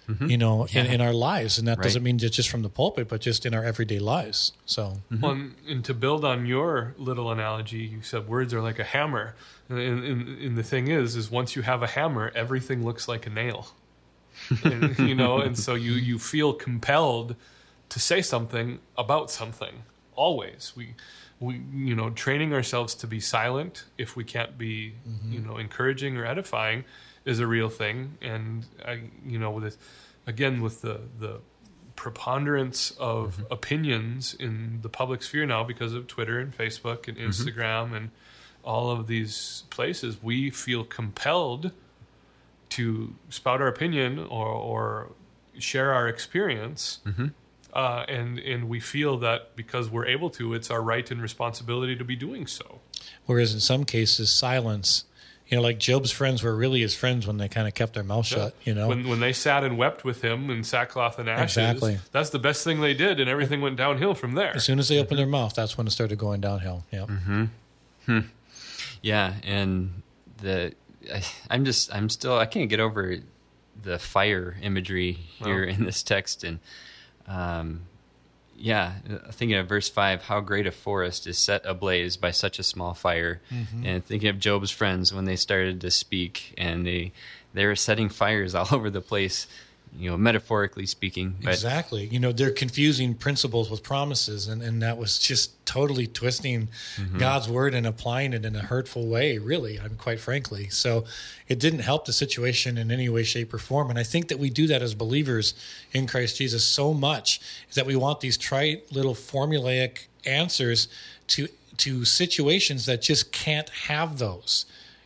mm-hmm. 0.08 0.30
you 0.30 0.38
know, 0.38 0.68
yeah. 0.72 0.84
in, 0.84 0.94
in, 0.94 1.02
our 1.02 1.14
lives. 1.14 1.58
And 1.58 1.68
that 1.68 1.78
right. 1.78 1.84
doesn't 1.84 2.04
mean 2.04 2.18
just 2.18 2.50
from 2.50 2.62
the 2.62 2.70
pulpit, 2.70 3.08
but 3.08 3.22
just 3.22 3.46
in 3.46 3.54
our 3.54 3.64
everyday 3.64 4.00
lives. 4.00 4.54
So, 4.66 4.98
mm-hmm. 5.12 5.22
well, 5.22 5.50
and 5.68 5.86
to 5.86 5.94
build 5.94 6.26
on 6.26 6.46
your 6.46 6.94
little 6.98 7.32
analogy, 7.32 7.80
you 7.80 8.02
said 8.02 8.28
words 8.28 8.54
are 8.54 8.62
like 8.62 8.80
a 8.80 8.84
hammer. 8.84 9.36
And, 9.70 9.80
and, 9.80 10.28
and 10.40 10.58
the 10.58 10.64
thing 10.64 10.88
is, 10.88 11.16
is 11.16 11.32
once 11.32 11.56
you 11.56 11.62
have 11.62 11.84
a 11.84 11.88
hammer, 11.88 12.32
everything 12.36 12.84
looks 12.84 13.08
like 13.08 13.26
a 13.26 13.30
nail. 13.30 13.68
and, 14.64 14.98
you 15.00 15.16
know, 15.16 15.40
and 15.40 15.58
so 15.58 15.76
you, 15.76 15.94
you 15.94 16.20
feel 16.20 16.54
compelled 16.54 17.36
to 17.90 18.00
say 18.00 18.22
something 18.22 18.80
about 18.98 19.30
something 19.30 19.84
always. 20.16 20.74
We, 20.76 20.96
we 21.40 21.62
you 21.74 21.96
know 21.96 22.10
training 22.10 22.54
ourselves 22.54 22.96
to 22.96 23.08
be 23.08 23.20
silent 23.20 23.84
if 23.98 24.16
we 24.16 24.24
can't 24.24 24.58
be 24.58 24.94
mm-hmm. 25.08 25.34
you 25.34 25.40
know 25.40 25.58
encouraging 25.58 26.18
or 26.18 26.26
edifying 26.26 26.86
is 27.26 27.40
a 27.40 27.48
real 27.48 27.70
thing, 27.70 28.18
and 28.22 28.66
I, 28.86 29.02
you 29.26 29.40
know, 29.40 29.52
with 29.52 29.78
again 30.28 30.62
with 30.62 30.82
the 30.82 31.02
the 31.20 31.40
preponderance 31.96 32.92
of 32.92 33.36
mm-hmm. 33.36 33.54
opinions 33.54 34.34
in 34.34 34.80
the 34.82 34.90
public 34.90 35.22
sphere 35.24 35.46
now 35.46 35.64
because 35.64 35.94
of 35.94 36.08
Twitter 36.08 36.40
and 36.40 36.56
Facebook 36.58 37.08
and 37.08 37.18
mm-hmm. 37.18 37.30
Instagram 37.30 37.86
mm-hmm. 37.86 37.96
and 37.96 38.12
all 38.64 38.92
of 38.92 39.08
these 39.08 39.64
places, 39.70 40.22
we 40.22 40.50
feel 40.50 40.84
compelled 40.84 41.72
to 42.70 43.14
spout 43.30 43.62
our 43.62 43.68
opinion 43.68 44.20
or, 44.20 44.48
or 44.48 45.12
share 45.60 45.94
our 45.94 46.08
experience. 46.08 47.00
Mm-hmm. 47.06 47.28
Uh, 47.74 48.06
and 48.08 48.38
and 48.38 48.70
we 48.70 48.80
feel 48.80 49.18
that 49.18 49.56
because 49.56 49.90
we're 49.90 50.06
able 50.06 50.30
to, 50.30 50.54
it's 50.54 50.70
our 50.70 50.82
right 50.82 51.10
and 51.10 51.22
responsibility 51.22 51.96
to 51.96 52.04
be 52.04 52.16
doing 52.16 52.46
so. 52.46 52.80
Whereas 53.26 53.54
in 53.54 53.60
some 53.60 53.84
cases, 53.84 54.32
silence 54.32 55.06
you 55.54 55.60
know, 55.60 55.62
like 55.62 55.78
Job's 55.78 56.10
friends 56.10 56.42
were 56.42 56.56
really 56.56 56.82
his 56.82 56.96
friends 56.96 57.28
when 57.28 57.38
they 57.38 57.48
kind 57.48 57.68
of 57.68 57.76
kept 57.76 57.94
their 57.94 58.04
mouth 58.04 58.30
yeah. 58.32 58.38
shut. 58.38 58.56
You 58.64 58.74
know, 58.74 58.88
when 58.88 59.08
when 59.08 59.20
they 59.20 59.34
sat 59.34 59.64
and 59.64 59.78
wept 59.78 60.04
with 60.04 60.24
him 60.24 60.50
in 60.50 60.64
sackcloth 60.64 61.20
and 61.20 61.30
ashes. 61.30 61.58
Exactly. 61.58 62.00
That's 62.12 62.32
the 62.32 62.40
best 62.40 62.64
thing 62.64 62.82
they 62.82 62.96
did, 62.96 63.20
and 63.20 63.30
everything 63.30 63.62
went 63.62 63.76
downhill 63.76 64.16
from 64.16 64.34
there. 64.34 64.56
As 64.56 64.64
soon 64.64 64.80
as 64.80 64.88
they 64.88 64.98
opened 64.98 65.20
their 65.20 65.28
mouth, 65.28 65.54
that's 65.54 65.78
when 65.78 65.86
it 65.86 65.92
started 65.92 66.18
going 66.18 66.42
downhill. 66.42 66.86
Yeah. 66.90 67.02
Mm-hmm. 67.02 67.44
Hmm. 68.08 68.20
Yeah, 69.04 69.36
and 69.44 70.02
the 70.38 70.74
I, 71.14 71.22
am 71.52 71.66
just 71.66 71.94
I'm 71.94 72.10
still 72.10 72.36
I 72.36 72.48
can't 72.48 72.68
get 72.68 72.80
over 72.80 73.18
the 73.80 74.00
fire 74.00 74.58
imagery 74.60 75.12
here 75.14 75.64
in 75.64 75.86
this 75.86 76.02
text, 76.02 76.44
and 76.44 76.58
um, 77.28 77.82
yeah, 78.64 78.94
thinking 79.34 79.58
of 79.58 79.68
verse 79.68 79.90
5, 79.90 80.22
how 80.22 80.40
great 80.40 80.66
a 80.66 80.72
forest 80.72 81.28
is 81.28 81.38
set 81.38 81.66
ablaze 81.66 82.16
by 82.16 82.32
such 82.32 82.60
a 82.60 82.64
small 82.64 82.94
fire. 82.94 83.42
Mm-hmm. 83.52 83.86
And 83.86 84.06
thinking 84.06 84.30
of 84.30 84.40
Job's 84.40 84.72
friends 84.72 85.14
when 85.14 85.26
they 85.26 85.36
started 85.36 85.82
to 85.82 85.92
speak 85.92 86.54
and 86.58 86.88
they, 86.88 87.12
they 87.54 87.66
were 87.66 87.76
setting 87.76 88.08
fires 88.08 88.56
all 88.56 88.68
over 88.72 88.90
the 88.90 89.02
place. 89.02 89.48
You 89.98 90.10
know, 90.10 90.18
metaphorically 90.18 90.86
speaking. 90.86 91.36
But 91.44 91.54
exactly. 91.54 92.08
You 92.08 92.20
know, 92.20 92.32
they're 92.32 92.52
confusing 92.52 93.14
principles 93.14 93.70
with 93.70 93.84
promises, 93.84 94.48
and, 94.48 94.62
and 94.62 94.82
that 94.82 94.98
was 94.98 95.20
just 95.20 95.66
totally 95.66 96.08
twisting 96.08 96.70
Mm-hmm. 96.98 97.18
God's 97.18 97.50
word 97.50 97.74
and 97.74 97.86
applying 97.86 98.34
it 98.34 98.46
in 98.46 98.56
a 98.56 98.62
hurtful 98.62 99.08
way, 99.08 99.38
really, 99.38 99.80
I'm 99.80 99.96
quite 99.96 100.20
frankly. 100.20 100.70
So 100.70 101.06
it 101.48 101.60
didn't 101.60 101.80
help 101.80 102.06
the 102.06 102.14
situation 102.14 102.78
in 102.78 102.92
any 102.92 103.10
way, 103.10 103.24
shape, 103.24 103.54
or 103.54 103.58
form. 103.58 103.90
And 103.90 103.98
I 103.98 104.04
think 104.04 104.28
that 104.28 104.40
we 104.40 104.50
do 104.50 104.68
that 104.68 104.82
as 104.82 104.94
believers 104.94 105.54
in 105.92 106.08
Christ 106.08 106.38
Jesus 106.38 106.64
so 106.64 106.94
much 106.94 107.40
is 107.70 107.76
that 107.76 107.86
we 107.86 107.96
want 107.96 108.20
these 108.20 108.38
trite 108.38 108.92
little 108.92 109.16
formulaic 109.16 110.06
answers 110.26 110.88
to 111.28 111.48
to 111.76 112.06
situations 112.06 112.86
that 112.86 113.02
just 113.02 113.32
can't 113.32 113.70
have 113.70 114.20
those. 114.20 114.66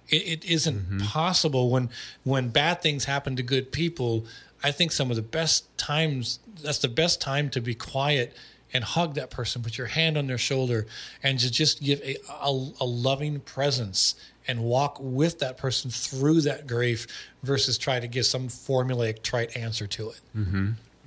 It, 0.10 0.28
it 0.28 0.46
isn't 0.46 1.02
possible 1.02 1.70
when 1.70 1.90
when 2.24 2.50
bad 2.50 2.82
things 2.82 3.06
happen 3.06 3.36
to 3.38 3.44
good 3.44 3.72
people. 3.72 4.26
I 4.64 4.72
think 4.72 4.92
some 4.92 5.10
of 5.10 5.16
the 5.16 5.22
best 5.22 5.76
times 5.78 6.40
that's 6.62 6.80
the 6.80 6.88
best 6.88 7.22
time 7.22 7.50
to 7.52 7.62
be 7.62 7.76
quiet 7.76 8.36
and 8.74 8.84
hug 8.84 9.14
that 9.16 9.30
person, 9.30 9.62
put 9.64 9.78
your 9.78 9.88
hand 9.88 10.18
on 10.18 10.28
their 10.28 10.38
shoulder, 10.38 10.86
and 11.24 11.40
to 11.40 11.50
just 11.52 11.82
give 11.82 12.02
a, 12.02 12.18
a, 12.30 12.50
a 12.82 12.86
loving 12.86 13.40
presence 13.40 14.16
and 14.48 14.64
walk 14.64 14.98
with 15.00 15.40
that 15.40 15.58
person 15.58 15.90
through 15.92 16.42
that 16.42 16.68
grief 16.68 17.08
versus 17.44 17.78
try 17.78 18.00
to 18.00 18.08
give 18.08 18.26
some 18.26 18.48
formulaic 18.48 19.22
trite 19.22 19.56
answer 19.56 19.88
to 19.88 20.10
it. 20.10 20.20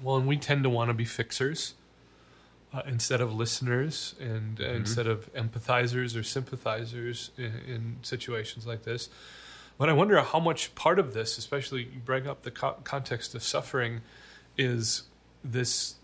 Well, 0.02 0.16
and 0.16 0.26
we 0.26 0.36
tend 0.36 0.62
to 0.64 0.70
want 0.70 0.88
to 0.88 0.94
be 0.94 1.04
fixers 1.04 1.74
uh, 2.72 2.82
instead 2.86 3.20
of 3.20 3.34
listeners 3.34 4.14
and 4.20 4.60
uh, 4.60 4.64
instead 4.64 5.06
of 5.06 5.32
empathizers 5.34 6.18
or 6.18 6.22
sympathizers 6.22 7.30
in, 7.36 7.52
in 7.66 7.96
situations 8.02 8.66
like 8.66 8.84
this. 8.84 9.10
But 9.80 9.88
I 9.88 9.94
wonder 9.94 10.20
how 10.20 10.40
much 10.40 10.74
part 10.74 10.98
of 10.98 11.14
this, 11.14 11.38
especially 11.38 11.84
you 11.84 12.00
bring 12.04 12.26
up 12.26 12.42
the 12.42 12.50
co- 12.50 12.76
context 12.84 13.34
of 13.34 13.42
suffering, 13.42 14.02
is 14.58 15.04
this, 15.42 15.94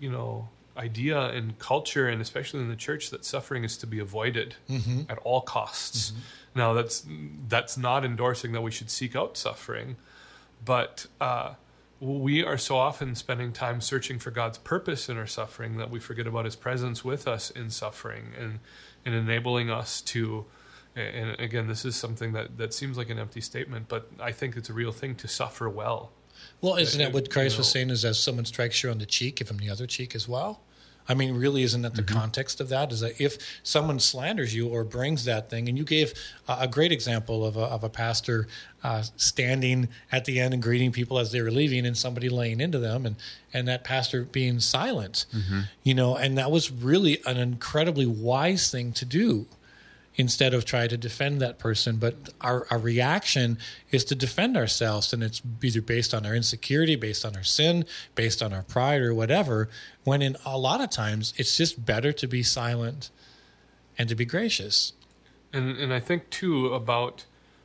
you 0.00 0.10
know, 0.10 0.48
idea 0.74 1.20
and 1.20 1.58
culture, 1.58 2.08
and 2.08 2.22
especially 2.22 2.60
in 2.60 2.70
the 2.70 2.76
church, 2.76 3.10
that 3.10 3.26
suffering 3.26 3.62
is 3.62 3.76
to 3.76 3.86
be 3.86 3.98
avoided 3.98 4.56
at 5.10 5.18
all 5.18 5.42
costs. 5.42 6.14
Now, 6.54 6.72
that's 6.72 7.04
that's 7.46 7.76
not 7.76 8.06
endorsing 8.06 8.52
that 8.52 8.62
we 8.62 8.70
should 8.70 8.88
seek 8.88 9.14
out 9.14 9.36
suffering, 9.36 9.96
but 10.64 11.04
uh, 11.20 11.56
we 12.00 12.42
are 12.42 12.56
so 12.56 12.78
often 12.78 13.14
spending 13.14 13.52
time 13.52 13.82
searching 13.82 14.18
for 14.18 14.30
God's 14.30 14.56
purpose 14.56 15.10
in 15.10 15.18
our 15.18 15.26
suffering 15.26 15.76
that 15.76 15.90
we 15.90 16.00
forget 16.00 16.26
about 16.26 16.46
His 16.46 16.56
presence 16.56 17.04
with 17.04 17.28
us 17.28 17.50
in 17.50 17.68
suffering 17.68 18.32
and 18.40 18.60
and 19.04 19.14
enabling 19.14 19.68
us 19.68 20.00
to. 20.00 20.46
And 20.98 21.40
again, 21.40 21.68
this 21.68 21.84
is 21.84 21.96
something 21.96 22.32
that, 22.32 22.58
that 22.58 22.74
seems 22.74 22.96
like 22.96 23.10
an 23.10 23.18
empty 23.18 23.40
statement, 23.40 23.86
but 23.88 24.10
I 24.20 24.32
think 24.32 24.56
it's 24.56 24.68
a 24.68 24.72
real 24.72 24.92
thing 24.92 25.14
to 25.16 25.28
suffer 25.28 25.68
well. 25.68 26.10
Well, 26.60 26.76
isn't 26.76 26.98
that 26.98 27.12
what 27.12 27.24
you 27.24 27.30
Christ 27.30 27.58
was 27.58 27.70
saying? 27.70 27.90
Is 27.90 28.04
as 28.04 28.18
someone 28.18 28.44
strikes 28.44 28.82
you 28.82 28.90
on 28.90 28.98
the 28.98 29.06
cheek, 29.06 29.36
give 29.36 29.50
him 29.50 29.58
the 29.58 29.70
other 29.70 29.86
cheek 29.86 30.14
as 30.14 30.28
well. 30.28 30.60
I 31.10 31.14
mean, 31.14 31.34
really, 31.36 31.62
isn't 31.62 31.80
that 31.82 31.94
the 31.94 32.02
context 32.02 32.60
of 32.60 32.68
that? 32.68 32.92
Is 32.92 33.00
that 33.00 33.18
if 33.18 33.38
someone 33.62 33.98
slanders 33.98 34.54
you 34.54 34.68
or 34.68 34.84
brings 34.84 35.24
that 35.24 35.48
thing, 35.48 35.66
and 35.66 35.78
you 35.78 35.84
gave 35.84 36.12
uh, 36.46 36.58
a 36.60 36.68
great 36.68 36.92
example 36.92 37.46
of 37.46 37.56
a, 37.56 37.62
of 37.62 37.82
a 37.82 37.88
pastor 37.88 38.46
uh, 38.84 39.02
standing 39.16 39.88
at 40.12 40.26
the 40.26 40.38
end 40.38 40.52
and 40.52 40.62
greeting 40.62 40.92
people 40.92 41.18
as 41.18 41.32
they 41.32 41.40
were 41.40 41.50
leaving, 41.50 41.86
and 41.86 41.96
somebody 41.96 42.28
laying 42.28 42.60
into 42.60 42.78
them, 42.78 43.06
and 43.06 43.16
and 43.54 43.66
that 43.68 43.84
pastor 43.84 44.24
being 44.24 44.60
silent, 44.60 45.24
you 45.82 45.94
know, 45.94 46.14
and 46.14 46.36
that 46.36 46.50
was 46.50 46.70
really 46.70 47.22
an 47.24 47.38
incredibly 47.38 48.04
wise 48.04 48.70
thing 48.70 48.92
to 48.92 49.06
do 49.06 49.46
instead 50.18 50.52
of 50.52 50.64
try 50.64 50.88
to 50.88 50.96
defend 50.96 51.40
that 51.40 51.58
person. 51.58 51.96
But 51.96 52.30
our, 52.40 52.66
our 52.70 52.78
reaction 52.78 53.56
is 53.92 54.04
to 54.06 54.16
defend 54.16 54.56
ourselves, 54.56 55.12
and 55.12 55.22
it's 55.22 55.40
either 55.62 55.80
based 55.80 56.12
on 56.12 56.26
our 56.26 56.34
insecurity, 56.34 56.96
based 56.96 57.24
on 57.24 57.36
our 57.36 57.44
sin, 57.44 57.86
based 58.16 58.42
on 58.42 58.52
our 58.52 58.64
pride, 58.64 59.00
or 59.00 59.14
whatever. 59.14 59.70
When 60.02 60.20
in 60.20 60.36
a 60.44 60.58
lot 60.58 60.80
of 60.80 60.90
times, 60.90 61.32
it's 61.36 61.56
just 61.56 61.86
better 61.86 62.12
to 62.12 62.26
be 62.26 62.42
silent 62.42 63.10
and 63.96 64.08
to 64.08 64.16
be 64.16 64.24
gracious. 64.24 64.92
And 65.52 65.78
and 65.78 65.94
I 65.94 66.00
think 66.00 66.28
too 66.30 66.74
about 66.74 67.24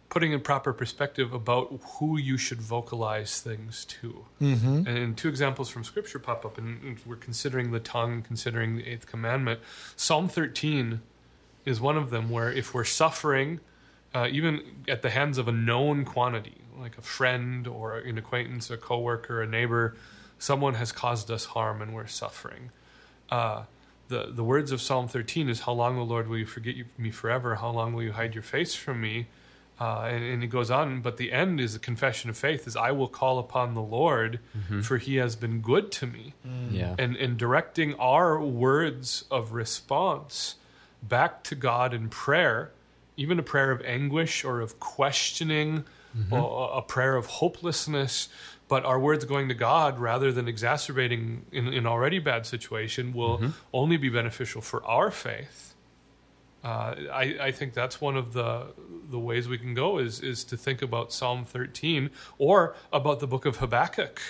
putting 0.10 0.31
in 0.31 0.39
proper 0.41 0.74
perspective 0.74 1.33
about 1.33 1.81
who 1.95 2.19
you 2.19 2.38
should 2.38 2.62
vocalize 2.62 3.41
things 3.41 3.83
to. 3.86 4.25
Mm-hmm. 4.39 4.88
And 4.88 5.17
two 5.17 5.27
examples 5.27 5.69
from 5.69 5.83
Scripture 5.83 6.19
pop 6.19 6.45
up, 6.45 6.60
and 6.60 6.83
and 6.83 7.00
we're 7.03 7.15
considering 7.15 7.72
the 7.72 7.79
tongue, 7.79 8.22
considering 8.22 8.77
the 8.77 8.88
eighth 8.88 9.07
commandment. 9.07 9.60
Psalm 9.95 10.29
thirteen 10.29 11.01
is 11.65 11.79
one 11.82 11.98
of 11.98 12.10
them, 12.10 12.29
where 12.29 12.51
if 12.51 12.74
we're 12.74 12.84
suffering, 12.84 13.60
uh, 14.13 14.27
even 14.32 14.62
at 14.88 15.01
the 15.01 15.10
hands 15.10 15.38
of 15.38 15.48
a 15.48 15.51
known 15.51 16.05
quantity, 16.05 16.62
like 16.79 16.98
a 16.98 17.01
friend 17.01 17.67
or 17.67 17.98
an 17.98 18.17
acquaintance, 18.17 18.70
a 18.70 18.77
coworker, 18.77 19.41
a 19.41 19.48
neighbor, 19.48 19.96
someone 20.39 20.74
has 20.75 20.91
caused 20.91 21.32
us 21.32 21.46
harm 21.46 21.82
and 21.82 21.93
we're 21.93 22.08
suffering. 22.08 22.70
Uh, 23.29 23.63
the 24.10 24.27
the 24.32 24.43
words 24.43 24.72
of 24.72 24.82
Psalm 24.82 25.08
13 25.08 25.48
is, 25.50 25.62
"How 25.62 25.72
long, 25.72 25.98
O 25.98 26.03
Lord, 26.03 26.27
will 26.27 26.38
you 26.38 26.46
forget 26.46 26.75
you- 26.75 26.86
me 26.98 27.10
forever? 27.12 27.55
How 27.55 27.70
long 27.70 27.93
will 27.93 28.03
you 28.03 28.12
hide 28.12 28.34
your 28.36 28.43
face 28.43 28.75
from 28.75 29.00
me?" 29.01 29.27
Uh, 29.79 30.01
and, 30.12 30.24
and 30.24 30.43
it 30.43 30.48
goes 30.48 30.70
on, 30.70 31.01
but 31.01 31.17
the 31.17 31.32
end 31.32 31.60
is 31.60 31.74
a 31.74 31.79
confession 31.79 32.29
of 32.29 32.38
faith: 32.38 32.67
"Is 32.67 32.75
I 32.75 32.91
will 32.91 33.08
call 33.08 33.39
upon 33.39 33.74
the 33.74 33.82
Lord, 33.82 34.39
for 34.84 34.98
He 34.98 35.15
has 35.15 35.36
been 35.36 35.62
good 35.62 35.91
to 35.93 36.05
me." 36.05 36.34
yeah, 36.70 36.96
and, 37.00 37.15
and 37.15 37.38
directing 37.38 37.96
our 37.96 38.39
words 38.39 39.24
of 39.32 39.53
response 39.53 40.55
back 41.07 41.43
to 41.45 41.55
God 41.55 41.93
in 41.93 42.10
prayer, 42.10 42.72
even 43.17 43.38
a 43.39 43.43
prayer 43.43 43.72
of 43.72 43.81
anguish 43.81 44.43
or 44.43 44.62
of 44.62 44.79
questioning, 44.79 45.83
or 46.31 46.69
a 46.77 46.81
prayer 46.81 47.15
of 47.15 47.25
hopelessness, 47.25 48.29
but 48.67 48.86
our 48.86 49.00
words 49.00 49.25
going 49.25 49.48
to 49.50 49.55
God 49.55 49.98
rather 50.00 50.31
than 50.31 50.48
exacerbating 50.48 51.45
in 51.51 51.67
an 51.67 51.88
already 51.88 52.19
bad 52.19 52.45
situation 52.45 53.13
will 53.13 53.51
only 53.74 53.98
be 53.98 54.10
beneficial 54.10 54.62
for 54.62 54.86
our 54.86 55.10
faith. 55.12 55.74
Uh, 56.63 56.95
I, 57.12 57.36
I 57.41 57.51
think 57.51 57.74
that's 57.74 58.00
one 58.00 58.15
of 58.15 58.33
the 58.33 58.67
the 59.10 59.19
ways 59.19 59.50
we 59.50 59.57
can 59.57 59.74
go 59.74 59.98
is 59.98 60.22
is 60.22 60.43
to 60.45 60.55
think 60.55 60.81
about 60.81 61.12
Psalm 61.12 61.43
13 61.45 62.10
or 62.38 62.75
about 62.93 63.19
the 63.19 63.27
book 63.27 63.45
of 63.45 63.57
Habakkuk 63.57 64.22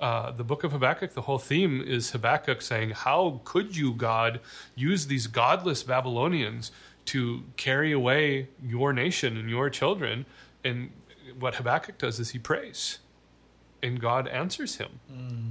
uh, 0.00 0.30
the 0.32 0.44
book 0.44 0.64
of 0.64 0.72
Habakkuk, 0.72 1.12
the 1.12 1.22
whole 1.22 1.38
theme 1.38 1.82
is 1.86 2.12
Habakkuk 2.12 2.62
saying, 2.62 2.90
How 2.90 3.40
could 3.44 3.76
you, 3.76 3.92
God, 3.92 4.40
use 4.74 5.06
these 5.06 5.26
godless 5.26 5.82
Babylonians 5.82 6.72
to 7.06 7.42
carry 7.56 7.92
away 7.92 8.48
your 8.62 8.92
nation 8.92 9.36
and 9.36 9.50
your 9.50 9.68
children? 9.68 10.24
And 10.64 10.90
what 11.38 11.56
Habakkuk 11.56 11.98
does 11.98 12.18
is 12.18 12.30
he 12.30 12.38
prays, 12.38 12.98
and 13.82 14.00
God 14.00 14.26
answers 14.28 14.76
him. 14.76 15.00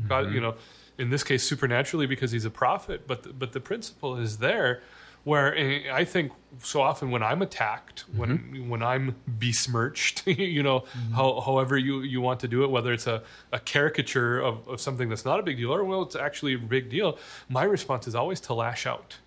God, 0.07 0.33
you 0.33 0.41
know, 0.41 0.55
in 0.97 1.09
this 1.11 1.23
case, 1.23 1.43
supernaturally 1.43 2.07
because 2.07 2.31
he's 2.31 2.45
a 2.45 2.49
prophet, 2.49 3.07
but 3.07 3.23
the, 3.23 3.29
but 3.29 3.53
the 3.53 3.59
principle 3.59 4.17
is 4.17 4.39
there. 4.39 4.81
Where 5.23 5.55
eh, 5.55 5.91
I 5.91 6.05
think 6.05 6.31
so 6.63 6.81
often 6.81 7.11
when 7.11 7.21
I'm 7.23 7.41
attacked, 7.41 8.05
when 8.15 8.69
when 8.69 8.81
I'm 8.81 9.15
besmirched, 9.27 10.25
you 10.27 10.63
know, 10.63 10.85
how, 11.13 11.41
however 11.41 11.77
you, 11.77 12.01
you 12.01 12.21
want 12.21 12.39
to 12.41 12.47
do 12.47 12.63
it, 12.63 12.71
whether 12.71 12.91
it's 12.91 13.07
a, 13.07 13.23
a 13.51 13.59
caricature 13.59 14.39
of, 14.39 14.67
of 14.67 14.81
something 14.81 15.09
that's 15.09 15.25
not 15.25 15.39
a 15.39 15.43
big 15.43 15.57
deal 15.57 15.73
or 15.73 15.83
well, 15.83 16.01
it's 16.01 16.15
actually 16.15 16.55
a 16.55 16.57
big 16.57 16.89
deal, 16.89 17.17
my 17.49 17.63
response 17.63 18.07
is 18.07 18.15
always 18.15 18.39
to 18.41 18.53
lash 18.53 18.85
out, 18.85 19.17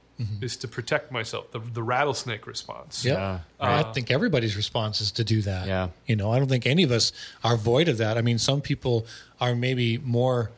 is 0.41 0.57
to 0.59 0.69
protect 0.69 1.11
myself, 1.11 1.51
the, 1.53 1.59
the 1.59 1.83
rattlesnake 1.83 2.47
response. 2.47 3.05
Yep. 3.05 3.17
Yeah, 3.17 3.39
I 3.61 3.83
think 3.83 4.11
everybody's 4.11 4.57
response 4.57 5.01
is 5.01 5.11
to 5.13 5.25
do 5.25 5.43
that. 5.43 5.67
Yeah. 5.67 5.89
You 6.07 6.17
know, 6.17 6.33
I 6.33 6.39
don't 6.39 6.49
think 6.49 6.67
any 6.67 6.83
of 6.83 6.91
us 6.91 7.13
are 7.43 7.57
void 7.57 7.89
of 7.89 7.99
that. 7.99 8.17
I 8.19 8.23
mean, 8.23 8.39
some 8.39 8.61
people 8.61 9.07
are 9.41 9.55
maybe 9.55 9.99
more 9.99 10.51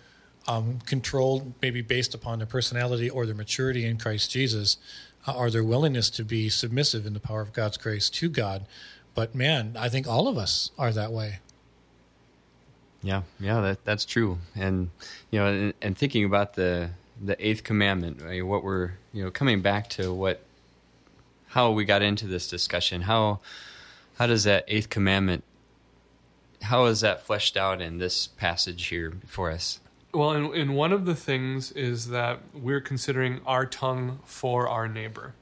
um, 0.47 0.81
controlled, 0.85 1.55
maybe 1.63 1.81
based 1.81 2.15
upon 2.15 2.39
their 2.39 2.47
personality 2.47 3.09
or 3.09 3.27
their 3.27 3.35
maturity 3.35 3.87
in 3.87 3.99
Christ 3.99 4.31
Jesus, 4.31 4.77
uh, 4.77 5.14
or 5.27 5.51
their 5.51 5.65
willingness 5.65 6.11
to 6.11 6.25
be 6.25 6.49
submissive 6.49 7.07
in 7.07 7.15
the 7.15 7.21
power 7.21 7.41
of 7.41 7.53
God's 7.53 7.77
grace 7.77 8.11
to 8.11 8.29
God. 8.29 8.67
But 9.15 9.35
man, 9.35 9.77
I 9.79 9.89
think 9.89 10.07
all 10.07 10.29
of 10.29 10.37
us 10.37 10.71
are 10.79 10.93
that 10.93 11.13
way. 11.13 11.39
yeah, 13.03 13.23
yeah. 13.39 13.61
That 13.61 13.85
that's 13.85 14.05
true. 14.05 14.39
And 14.55 14.91
you 15.31 15.39
know, 15.39 15.47
and, 15.47 15.75
and 15.81 15.97
thinking 15.97 16.25
about 16.25 16.55
the 16.55 16.91
the 17.23 17.37
eighth 17.47 17.63
commandment, 17.65 18.21
right, 18.23 18.45
what 18.45 18.65
we're 18.65 18.93
you 19.13 19.25
know 19.25 19.31
coming 19.31 19.63
back 19.63 19.89
to 19.91 20.13
what 20.13 20.43
how 21.49 21.71
we 21.71 21.85
got 21.85 22.03
into 22.03 22.27
this 22.27 22.49
discussion. 22.49 23.03
How 23.03 23.41
how 24.19 24.27
does 24.27 24.45
that 24.45 24.65
eighth 24.69 24.91
commandment 24.91 25.45
how 26.65 26.87
is 26.87 27.01
that 27.01 27.23
fleshed 27.23 27.57
out 27.57 27.81
in 27.81 27.99
this 27.99 28.27
passage 28.27 28.87
here 28.87 29.11
before 29.11 29.51
us? 29.51 29.81
Well, 30.15 30.31
and, 30.31 30.55
and 30.55 30.77
one 30.77 30.93
of 30.93 31.07
the 31.07 31.15
things 31.15 31.73
is 31.73 32.09
that 32.09 32.41
we're 32.55 32.81
considering 32.81 33.41
our 33.47 33.67
tongue 33.67 34.21
for 34.25 34.69
our 34.69 34.87
neighbor. 34.87 35.35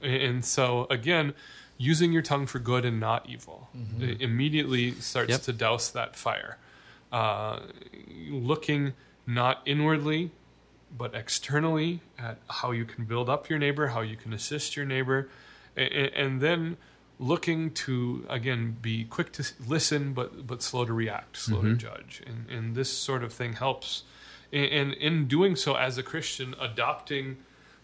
And 0.00 0.44
so, 0.44 0.86
again, 0.90 1.34
using 1.78 2.12
your 2.12 2.22
tongue 2.22 2.46
for 2.46 2.58
good 2.58 2.84
and 2.84 3.00
not 3.00 3.28
evil 3.28 3.68
it 4.00 4.20
immediately 4.20 4.92
starts 4.92 5.30
Yep. 5.30 5.42
to 5.42 5.52
douse 5.52 5.90
that 5.90 6.14
fire. 6.16 6.58
Uh, 7.10 7.60
looking 8.30 8.92
not 9.26 9.62
inwardly, 9.66 10.30
but 10.96 11.14
externally 11.14 12.00
at 12.18 12.38
how 12.48 12.70
you 12.70 12.84
can 12.84 13.04
build 13.04 13.28
up 13.28 13.48
your 13.48 13.58
neighbor, 13.58 13.88
how 13.88 14.00
you 14.00 14.16
can 14.16 14.32
assist 14.32 14.76
your 14.76 14.84
neighbor, 14.84 15.28
and, 15.76 15.92
and 15.92 16.40
then 16.40 16.76
looking 17.22 17.70
to 17.70 18.26
again 18.28 18.76
be 18.82 19.04
quick 19.04 19.30
to 19.32 19.44
listen 19.66 20.12
but 20.12 20.44
but 20.46 20.60
slow 20.60 20.84
to 20.84 20.92
react 20.92 21.36
slow 21.36 21.62
to 21.62 21.74
judge. 21.76 22.20
And 22.26 22.50
and 22.50 22.74
this 22.74 22.92
sort 22.92 23.22
of 23.22 23.32
thing 23.32 23.52
helps. 23.54 24.02
And, 24.52 24.64
and 24.66 24.92
in 24.94 25.28
doing 25.28 25.56
so 25.56 25.76
as 25.76 25.96
a 25.96 26.02
christian 26.02 26.54
adopting 26.60 27.38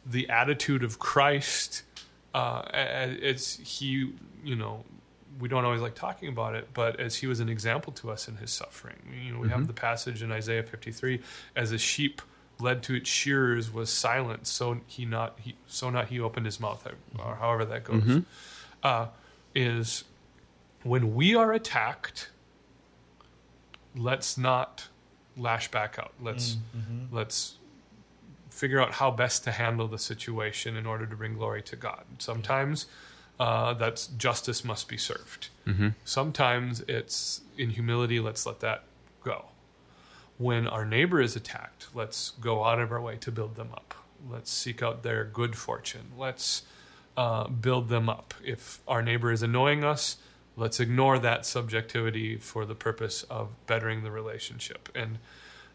the 0.04 0.28
attitude 0.28 0.82
of 0.84 0.98
christ 0.98 1.82
uh 2.34 2.62
as 2.72 3.54
he 3.64 4.12
you 4.44 4.56
know 4.56 4.84
we 5.40 5.48
don't 5.48 5.64
always 5.64 5.80
like 5.80 5.94
talking 5.94 6.28
about 6.28 6.54
it 6.54 6.68
but 6.74 6.98
as 7.00 7.16
he 7.16 7.26
was 7.26 7.40
an 7.40 7.48
example 7.48 7.92
to 7.94 8.10
us 8.10 8.28
in 8.28 8.36
his 8.36 8.50
suffering. 8.50 8.96
You 9.24 9.32
know 9.32 9.38
we 9.40 9.48
have 9.48 9.66
the 9.66 9.72
passage 9.72 10.22
in 10.22 10.30
isaiah 10.32 10.62
53 10.64 11.20
as 11.56 11.72
a 11.72 11.78
sheep 11.78 12.20
led 12.60 12.82
to 12.82 12.94
its 12.94 13.08
shearers 13.08 13.72
was 13.72 13.88
silent 13.88 14.46
so 14.48 14.80
he 14.88 15.04
not 15.04 15.38
he 15.40 15.54
so 15.66 15.90
not 15.90 16.08
he 16.08 16.18
opened 16.20 16.44
his 16.44 16.58
mouth 16.58 16.86
or 17.18 17.36
however 17.36 17.64
that 17.64 17.84
goes. 17.84 18.02
Uh, 18.82 19.06
is 19.58 20.04
when 20.84 21.16
we 21.16 21.34
are 21.34 21.52
attacked, 21.52 22.30
let's 23.96 24.38
not 24.38 24.86
lash 25.36 25.68
back 25.70 25.98
out. 25.98 26.12
Let's 26.22 26.54
mm, 26.54 26.80
mm-hmm. 26.80 27.16
let's 27.16 27.56
figure 28.50 28.80
out 28.80 28.92
how 28.94 29.10
best 29.10 29.42
to 29.44 29.50
handle 29.50 29.88
the 29.88 29.98
situation 29.98 30.76
in 30.76 30.86
order 30.86 31.06
to 31.06 31.16
bring 31.16 31.34
glory 31.34 31.62
to 31.62 31.76
God. 31.76 32.04
Sometimes 32.18 32.86
uh, 33.40 33.74
that's 33.74 34.06
justice 34.06 34.64
must 34.64 34.88
be 34.88 34.96
served. 34.96 35.48
Mm-hmm. 35.66 35.88
Sometimes 36.04 36.84
it's 36.86 37.40
in 37.56 37.70
humility. 37.70 38.20
Let's 38.20 38.46
let 38.46 38.60
that 38.60 38.84
go. 39.24 39.46
When 40.38 40.68
our 40.68 40.84
neighbor 40.84 41.20
is 41.20 41.34
attacked, 41.34 41.88
let's 41.94 42.30
go 42.30 42.64
out 42.64 42.78
of 42.78 42.92
our 42.92 43.00
way 43.00 43.16
to 43.16 43.32
build 43.32 43.56
them 43.56 43.70
up. 43.72 43.94
Let's 44.28 44.52
seek 44.52 44.82
out 44.84 45.02
their 45.02 45.24
good 45.24 45.56
fortune. 45.56 46.12
Let's 46.16 46.62
uh, 47.18 47.48
build 47.48 47.88
them 47.88 48.08
up. 48.08 48.32
If 48.44 48.78
our 48.86 49.02
neighbor 49.02 49.32
is 49.32 49.42
annoying 49.42 49.82
us, 49.82 50.18
let's 50.56 50.78
ignore 50.78 51.18
that 51.18 51.44
subjectivity 51.44 52.36
for 52.36 52.64
the 52.64 52.76
purpose 52.76 53.24
of 53.24 53.48
bettering 53.66 54.04
the 54.04 54.12
relationship. 54.12 54.88
And 54.94 55.18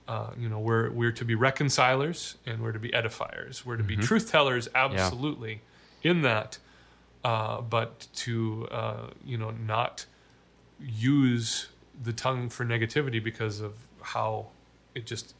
uh, 0.07 0.31
you 0.39 0.47
know, 0.47 0.59
we're 0.59 0.89
we're 0.89 1.11
to 1.11 1.25
be 1.25 1.35
reconcilers 1.35 2.35
and 2.45 2.61
we're 2.61 2.71
to 2.71 2.79
be 2.79 2.89
edifiers. 2.91 3.65
We're 3.65 3.75
to 3.75 3.83
be 3.83 3.97
truth 3.97 4.31
tellers, 4.31 4.69
absolutely, 4.73 5.61
in 6.01 6.21
that, 6.21 6.59
uh, 7.25 7.59
but 7.59 8.07
to 8.15 8.69
uh, 8.71 9.07
you 9.25 9.37
know 9.37 9.51
not 9.51 10.05
use 10.79 11.67
the 12.01 12.13
tongue 12.13 12.47
for 12.47 12.65
negativity 12.65 13.21
because 13.21 13.59
of 13.59 13.73
how 14.01 14.47
it 14.95 15.05
just 15.05 15.35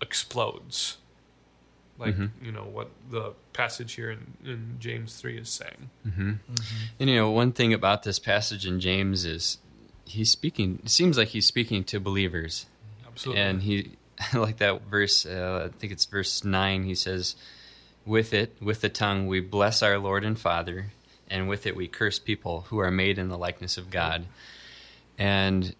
explodes 0.00 0.96
like 1.98 2.14
mm-hmm. 2.14 2.44
you 2.44 2.52
know 2.52 2.64
what 2.64 2.90
the 3.10 3.32
passage 3.52 3.92
here 3.94 4.10
in, 4.10 4.34
in 4.44 4.76
james 4.78 5.16
3 5.16 5.38
is 5.38 5.48
saying 5.48 5.90
mm-hmm. 6.06 6.30
Mm-hmm. 6.30 6.76
And 6.98 7.10
you 7.10 7.16
know, 7.16 7.30
one 7.30 7.52
thing 7.52 7.72
about 7.72 8.02
this 8.02 8.18
passage 8.18 8.66
in 8.66 8.80
James 8.80 9.24
is 9.24 9.58
he's 10.06 10.30
speaking. 10.30 10.80
It 10.84 10.90
seems 10.90 11.18
like 11.18 11.28
he's 11.28 11.46
speaking 11.46 11.84
to 11.84 12.00
believers, 12.00 12.66
absolutely 13.06 13.42
and 13.42 13.62
he 13.62 13.92
like 14.34 14.58
that 14.58 14.82
verse. 14.82 15.26
Uh, 15.26 15.68
I 15.70 15.78
think 15.78 15.92
it's 15.92 16.04
verse 16.04 16.44
nine. 16.44 16.84
He 16.84 16.94
says, 16.94 17.36
"With 18.04 18.32
it, 18.32 18.56
with 18.60 18.80
the 18.80 18.88
tongue, 18.88 19.26
we 19.26 19.40
bless 19.40 19.82
our 19.82 19.98
Lord 19.98 20.24
and 20.24 20.38
Father, 20.38 20.86
and 21.28 21.48
with 21.48 21.66
it 21.66 21.76
we 21.76 21.88
curse 21.88 22.18
people 22.18 22.66
who 22.68 22.78
are 22.78 22.90
made 22.90 23.18
in 23.18 23.28
the 23.28 23.38
likeness 23.38 23.76
of 23.76 23.90
God." 23.90 24.26
And 25.18 25.74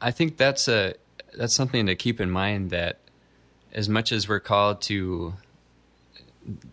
I 0.00 0.10
think 0.10 0.36
that's 0.36 0.68
a 0.68 0.94
that's 1.34 1.54
something 1.54 1.86
to 1.86 1.94
keep 1.94 2.20
in 2.20 2.30
mind 2.30 2.70
that 2.70 2.98
as 3.72 3.88
much 3.88 4.12
as 4.12 4.28
we're 4.28 4.40
called 4.40 4.80
to 4.82 5.34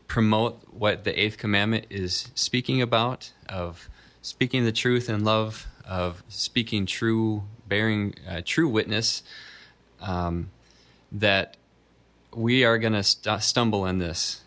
promote 0.08 0.62
what 0.72 1.04
the 1.04 1.20
eighth 1.20 1.38
commandment 1.38 1.86
is 1.90 2.30
speaking 2.36 2.82
about 2.82 3.32
of 3.50 3.90
speaking 4.22 4.64
the 4.66 4.72
truth 4.72 5.10
in 5.10 5.24
love 5.24 5.68
of 5.86 6.24
speaking 6.28 6.86
true 6.86 7.44
bearing 7.68 8.14
uh, 8.30 8.42
true 8.46 8.68
witness 8.68 9.24
um, 10.02 10.52
that 11.12 11.58
we 12.36 12.64
are 12.64 12.78
going 12.78 12.94
to 12.94 13.04
st- 13.04 13.42
stumble 13.42 13.86
in 13.86 13.98
this. 13.98 14.42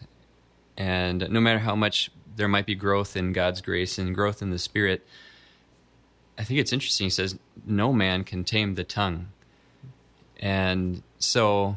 And 0.76 1.28
no 1.30 1.40
matter 1.40 1.60
how 1.60 1.74
much 1.74 2.10
there 2.36 2.48
might 2.48 2.66
be 2.66 2.74
growth 2.74 3.16
in 3.16 3.32
god's 3.32 3.62
grace 3.62 3.96
and 3.96 4.14
growth 4.14 4.42
in 4.42 4.50
the 4.50 4.58
spirit 4.58 5.06
i 6.36 6.44
think 6.44 6.60
it's 6.60 6.70
interesting 6.70 7.06
he 7.06 7.10
says 7.10 7.38
no 7.64 7.92
man 7.92 8.24
can 8.24 8.44
tame 8.44 8.74
the 8.74 8.84
tongue. 8.84 9.28
And 10.38 11.02
so 11.18 11.76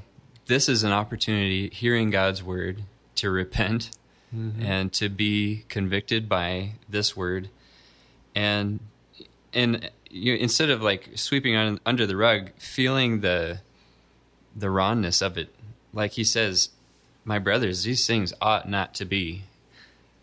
this 0.50 0.68
is 0.68 0.84
an 0.84 0.92
opportunity 0.92 1.70
hearing 1.70 2.10
god's 2.10 2.44
word 2.44 2.84
to 3.16 3.30
repent 3.30 3.92
mm-hmm. 4.36 4.62
and 4.62 4.92
to 4.94 5.10
be 5.10 5.66
convicted 5.70 6.30
by 6.30 6.72
this 6.88 7.16
word. 7.16 7.50
And 8.36 8.80
and 9.54 9.90
you 10.10 10.36
instead 10.36 10.70
of 10.70 10.82
like 10.82 11.12
sweeping 11.16 11.56
un, 11.56 11.80
under 11.86 12.06
the 12.06 12.16
rug 12.16 12.52
feeling 12.58 13.22
the 13.22 13.60
the 14.56 14.70
rawness 14.70 15.22
of 15.22 15.38
it. 15.38 15.54
Like 15.94 16.14
he 16.14 16.24
says 16.24 16.70
my 17.26 17.40
brothers 17.40 17.84
these 17.84 18.06
things 18.08 18.34
ought 18.42 18.70
not 18.70 18.94
to 18.96 19.06
be. 19.06 19.44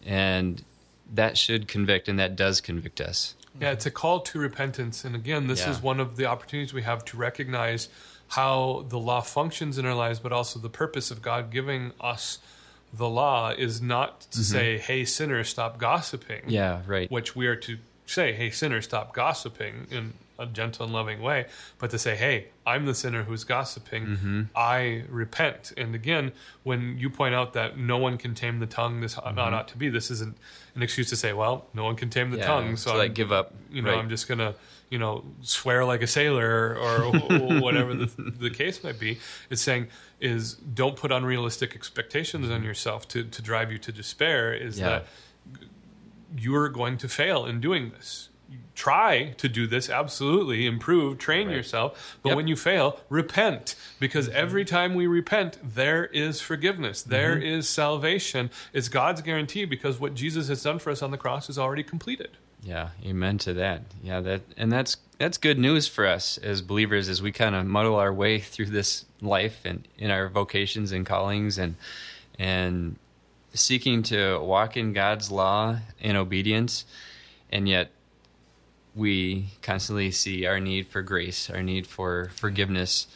And 0.05 0.65
that 1.13 1.37
should 1.37 1.69
convict 1.69 2.09
and 2.09 2.19
that 2.19 2.37
does 2.37 2.61
convict 2.61 3.01
us. 3.01 3.35
Yeah, 3.61 3.73
it's 3.73 3.87
a 3.87 3.91
call 3.91 4.21
to 4.21 4.39
repentance. 4.39 5.05
And 5.05 5.15
again, 5.15 5.47
this 5.47 5.61
Yeah. 5.61 5.71
is 5.71 5.81
one 5.81 5.99
of 5.99 6.17
the 6.17 6.27
opportunities 6.27 6.75
we 6.75 6.83
have 6.83 7.05
to 7.07 7.17
recognize 7.17 7.89
how 8.29 8.85
the 8.89 8.99
law 8.99 9.21
functions 9.21 9.79
in 9.79 9.87
our 9.87 9.95
lives, 9.95 10.19
but 10.19 10.33
also 10.33 10.59
the 10.59 10.69
purpose 10.71 11.11
of 11.11 11.23
God 11.23 11.51
giving 11.51 11.93
us 12.01 12.39
the 12.93 13.09
law 13.09 13.51
is 13.51 13.83
not 13.83 14.23
to 14.33 14.39
say, 14.45 14.79
hey, 14.79 15.05
sinner, 15.05 15.45
stop 15.45 15.79
gossiping. 15.79 16.43
Mm-hmm. 16.43 16.51
yeah 16.51 16.81
right 16.87 17.11
Which 17.11 17.35
we 17.37 17.47
are 17.47 17.57
to 17.57 17.79
say, 18.07 18.33
hey, 18.33 18.51
sinner, 18.51 18.81
stop 18.81 19.13
gossiping 19.13 19.87
in 19.91 20.15
a 20.39 20.47
gentle 20.47 20.85
and 20.85 20.93
loving 20.95 21.21
way, 21.23 21.47
but 21.79 21.91
to 21.91 21.99
say, 21.99 22.15
hey, 22.15 22.47
I'm 22.67 22.85
the 22.87 22.95
sinner 22.95 23.23
who's 23.25 23.45
gossiping. 23.45 24.07
Mm-hmm. 24.07 24.43
I 24.55 25.05
repent. 25.09 25.73
And 25.79 25.95
again, 25.95 26.33
when 26.63 26.99
you 26.99 27.09
point 27.11 27.35
out 27.35 27.55
that 27.55 27.79
no 27.79 27.97
one 27.97 28.19
can 28.19 28.35
tame 28.35 28.59
the 28.61 28.67
tongue, 28.67 29.01
this 29.01 29.17
ought 29.19 29.35
not 29.35 29.69
to 29.69 29.79
be, 29.79 29.89
this 29.89 30.11
isn't 30.11 30.37
an 30.75 30.83
excuse 30.83 31.09
to 31.11 31.17
say, 31.17 31.33
well, 31.33 31.67
no 31.75 31.85
one 31.85 31.97
can 31.97 32.11
tame 32.11 32.31
the 32.31 32.37
Mm-hmm. 32.37 32.41
Yeah, 32.43 32.47
tongue. 32.47 32.77
So 32.77 32.93
to, 32.93 32.99
like, 32.99 33.07
I'm- 33.09 33.15
give 33.15 33.33
up, 33.33 33.55
You 33.71 33.83
know, 33.83 33.91
right. 33.91 33.99
I'm 33.99 34.09
just 34.11 34.29
gonna, 34.29 34.55
you 34.91 34.99
know, 34.99 35.25
swear 35.41 35.85
like 35.85 36.03
a 36.03 36.07
sailor 36.07 36.77
or 36.77 37.11
whatever 37.61 37.95
the, 37.95 38.07
the 38.39 38.51
case 38.51 38.85
might 38.85 38.99
be. 38.99 39.19
It's 39.51 39.63
saying 39.63 39.89
is 40.21 40.55
don't 40.55 40.97
put 40.97 41.13
unrealistic 41.13 41.75
expectations 41.75 42.47
on 42.49 42.59
mm-hmm. 42.59 42.67
yourself 42.67 43.09
to 43.09 43.25
to 43.25 43.43
drive 43.43 43.73
you 43.73 43.79
to 43.79 43.93
despair. 43.93 44.55
Is 44.55 44.79
Yeah. 44.79 44.89
that 44.89 45.07
you're 46.37 46.69
going 46.69 46.99
to 46.99 47.09
fail 47.09 47.47
in 47.47 47.61
doing 47.61 47.91
this. 47.91 48.29
Try 48.75 49.35
to 49.39 49.49
do 49.49 49.67
this, 49.67 49.89
absolutely, 49.89 50.67
improve, 50.67 51.19
train 51.19 51.51
yourself. 51.51 52.19
But 52.23 52.31
Yep. 52.31 52.37
when 52.37 52.49
you 52.49 52.57
fail, 52.57 53.01
repent. 53.09 53.75
Because 53.99 54.29
mm-hmm. 54.29 54.37
every 54.37 54.65
time 54.65 54.95
we 54.95 55.07
repent, 55.07 55.59
there 55.63 56.05
is 56.07 56.41
forgiveness, 56.41 57.03
There 57.03 57.35
mm-hmm. 57.35 57.47
is 57.47 57.69
salvation. 57.69 58.51
It's 58.73 58.89
God's 58.89 59.23
guarantee 59.23 59.65
because 59.65 59.99
what 59.99 60.15
Jesus 60.15 60.49
has 60.49 60.63
done 60.63 60.79
for 60.79 60.91
us 60.91 61.03
on 61.03 61.11
the 61.11 61.17
cross 61.19 61.49
is 61.49 61.59
already 61.59 61.83
completed. 61.83 62.37
Yeah, 62.67 62.89
amen 63.05 63.39
to 63.39 63.55
that. 63.55 63.83
Yeah, 64.03 64.21
that 64.21 64.43
and 64.57 64.73
that's 64.73 64.97
that's 65.19 65.39
good 65.39 65.57
news 65.59 65.87
for 65.87 66.05
us 66.05 66.37
as 66.39 66.63
believers 66.63 67.09
as 67.09 67.23
we 67.23 67.31
kind 67.31 67.55
of 67.55 67.65
muddle 67.65 67.95
our 67.95 68.13
way 68.13 68.41
through 68.41 68.67
this 68.67 69.05
life 69.21 69.61
and 69.65 69.87
in 69.97 70.11
our 70.11 70.29
vocations 70.29 70.91
and 70.91 71.07
callings 71.07 71.59
and 71.59 71.77
and 72.41 72.97
seeking 73.55 74.03
to 74.03 74.41
walk 74.41 74.77
in 74.77 74.93
God's 74.93 75.31
law 75.31 75.79
in 76.01 76.17
obedience, 76.17 76.85
and 77.53 77.69
yet 77.69 77.93
we 78.97 79.51
constantly 79.63 80.11
see 80.11 80.45
our 80.45 80.59
need 80.59 80.89
for 80.89 81.03
grace, 81.03 81.49
our 81.49 81.63
need 81.63 81.87
for 81.87 82.31
forgiveness, 82.35 83.07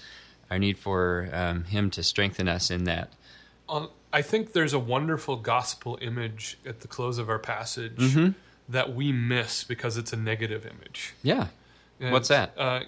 our 0.49 0.61
need 0.61 0.79
for 0.79 1.29
um, 1.33 1.65
Him 1.65 1.91
to 1.91 2.05
strengthen 2.05 2.47
us 2.47 2.71
in 2.71 2.85
that. 2.85 3.13
Um, 3.69 3.89
I 4.13 4.23
think 4.23 4.53
there's 4.53 4.73
a 4.73 4.79
wonderful 4.79 5.37
gospel 5.37 5.99
image 6.01 6.59
at 6.65 6.81
the 6.81 6.89
close 6.89 7.19
of 7.19 7.29
our 7.29 7.39
passage 7.41 7.97
Mm-hmm. 7.97 8.31
That 8.71 8.95
we 8.95 9.13
miss 9.13 9.65
because 9.65 9.97
it's 9.97 10.13
a 10.13 10.17
negative 10.17 10.65
image. 10.65 11.15
Yeah, 11.23 11.49
And 12.01 12.13
what's 12.13 12.29
that? 12.29 12.55
Uh, 12.57 12.81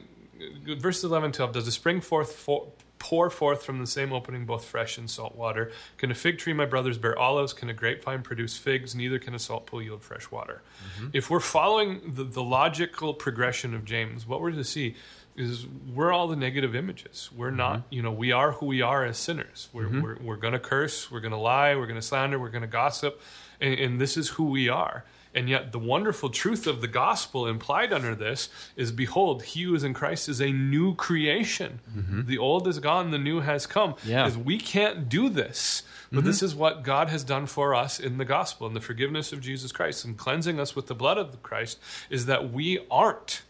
verse 0.78 1.04
11, 1.04 1.32
12. 1.32 1.52
Does 1.52 1.66
the 1.66 1.72
spring 1.72 2.00
forth 2.00 2.32
for, 2.32 2.68
pour 2.98 3.30
forth 3.30 3.64
from 3.64 3.80
the 3.80 3.86
same 3.86 4.12
opening 4.12 4.46
both 4.46 4.64
fresh 4.64 4.96
and 4.96 5.10
salt 5.10 5.34
water? 5.34 5.72
Can 5.98 6.10
a 6.10 6.14
fig 6.14 6.38
tree, 6.38 6.52
my 6.52 6.64
brothers, 6.64 6.98
bear 6.98 7.18
olives? 7.18 7.52
Can 7.52 7.68
a 7.68 7.74
grapevine 7.74 8.22
produce 8.22 8.56
figs? 8.56 8.94
Neither 8.94 9.18
can 9.18 9.34
a 9.34 9.38
salt 9.38 9.66
pool 9.66 9.82
yield 9.82 10.02
fresh 10.02 10.30
water. 10.30 10.62
Mm-hmm. 10.96 11.08
If 11.12 11.28
we're 11.28 11.40
following 11.40 12.14
the, 12.14 12.24
the 12.24 12.42
logical 12.42 13.12
progression 13.12 13.74
of 13.74 13.84
James, 13.84 14.26
what 14.26 14.40
we're 14.40 14.52
to 14.52 14.64
see 14.64 14.96
is 15.36 15.66
we're 15.94 16.12
all 16.12 16.28
the 16.28 16.36
negative 16.36 16.74
images. 16.74 17.30
We're 17.34 17.50
not, 17.50 17.78
Mm-hmm. 17.78 17.94
you 17.94 18.02
know, 18.02 18.12
we 18.12 18.32
are 18.32 18.52
who 18.52 18.66
we 18.66 18.82
are 18.82 19.04
as 19.04 19.16
sinners. 19.16 19.68
We're, 19.72 19.88
we're, 19.88 20.16
we're 20.20 20.36
going 20.36 20.52
to 20.52 20.58
curse, 20.58 21.10
we're 21.10 21.20
going 21.20 21.32
to 21.32 21.38
lie, 21.38 21.74
we're 21.74 21.86
going 21.86 22.00
to 22.00 22.06
slander, 22.06 22.38
we're 22.38 22.50
going 22.50 22.62
to 22.62 22.68
gossip, 22.68 23.20
and, 23.60 23.78
and 23.78 24.00
this 24.00 24.16
is 24.16 24.30
who 24.30 24.44
we 24.44 24.68
are. 24.68 25.04
And 25.34 25.48
yet, 25.48 25.72
the 25.72 25.78
wonderful 25.78 26.28
truth 26.28 26.66
of 26.66 26.82
the 26.82 26.86
gospel 26.86 27.46
implied 27.46 27.90
under 27.90 28.14
this 28.14 28.50
is 28.76 28.92
Behold, 28.92 29.42
he 29.42 29.62
who 29.62 29.74
is 29.74 29.82
in 29.82 29.94
Christ 29.94 30.28
is 30.28 30.42
a 30.42 30.52
new 30.52 30.94
creation. 30.94 31.80
Mm-hmm. 31.96 32.26
The 32.26 32.36
old 32.36 32.68
is 32.68 32.78
gone, 32.80 33.12
the 33.12 33.18
new 33.18 33.40
has 33.40 33.66
come. 33.66 33.94
Yeah. 34.04 34.26
Is 34.26 34.36
we 34.36 34.58
can't 34.58 35.08
do 35.08 35.30
this. 35.30 35.84
But 36.10 36.18
mm-hmm. 36.18 36.26
this 36.26 36.42
is 36.42 36.54
what 36.54 36.82
God 36.82 37.08
has 37.08 37.24
done 37.24 37.46
for 37.46 37.74
us 37.74 37.98
in 37.98 38.18
the 38.18 38.26
gospel, 38.26 38.66
in 38.66 38.74
the 38.74 38.82
forgiveness 38.82 39.32
of 39.32 39.40
Jesus 39.40 39.72
Christ 39.72 40.04
and 40.04 40.18
cleansing 40.18 40.60
us 40.60 40.76
with 40.76 40.88
the 40.88 40.94
blood 40.94 41.16
of 41.16 41.42
Christ, 41.42 41.78
is 42.10 42.26
that 42.26 42.52
we 42.52 42.80
aren't 42.90 43.40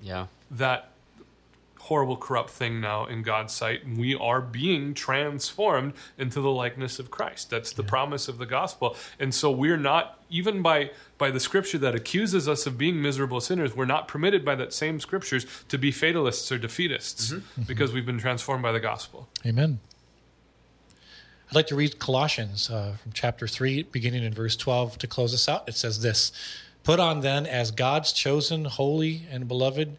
yeah. 0.00 0.26
that 0.52 0.92
horrible, 1.84 2.16
corrupt 2.16 2.48
thing 2.48 2.80
now 2.80 3.04
in 3.04 3.22
God's 3.22 3.52
sight. 3.52 3.82
we 3.86 4.14
are 4.14 4.40
being 4.40 4.94
transformed 4.94 5.92
into 6.16 6.40
the 6.40 6.50
likeness 6.50 6.98
of 6.98 7.10
Christ. 7.10 7.50
That's 7.50 7.74
the 7.74 7.82
yeah. 7.82 7.90
promise 7.90 8.26
of 8.26 8.38
the 8.38 8.46
gospel. 8.46 8.96
And 9.20 9.34
so 9.34 9.50
we're 9.50 9.76
not, 9.76 10.18
even 10.30 10.62
by, 10.62 10.92
by 11.18 11.30
the 11.30 11.40
scripture 11.40 11.76
that 11.76 11.94
accuses 11.94 12.48
us 12.48 12.66
of 12.66 12.78
being 12.78 13.02
miserable 13.02 13.38
sinners, 13.38 13.76
we're 13.76 13.84
not 13.84 14.08
permitted 14.08 14.46
by 14.46 14.54
that 14.54 14.72
same 14.72 14.98
scriptures 14.98 15.46
to 15.68 15.76
be 15.76 15.90
fatalists 15.90 16.50
or 16.50 16.58
defeatists 16.58 17.34
mm-hmm. 17.34 17.62
because 17.62 17.92
we've 17.92 18.06
been 18.06 18.18
transformed 18.18 18.62
by 18.62 18.72
the 18.72 18.80
gospel. 18.80 19.28
Amen. 19.44 19.80
I'd 21.50 21.54
like 21.54 21.66
to 21.66 21.76
read 21.76 21.98
Colossians 21.98 22.70
uh, 22.70 22.94
from 23.02 23.12
chapter 23.12 23.46
3, 23.46 23.82
beginning 23.82 24.24
in 24.24 24.32
verse 24.32 24.56
12 24.56 24.96
to 24.98 25.06
close 25.06 25.34
us 25.34 25.50
out. 25.50 25.68
It 25.68 25.74
says 25.74 26.00
this 26.00 26.32
Put 26.82 26.98
on 26.98 27.20
then 27.20 27.46
as 27.46 27.70
God's 27.70 28.10
chosen, 28.10 28.64
holy, 28.64 29.26
and 29.30 29.46
beloved 29.46 29.98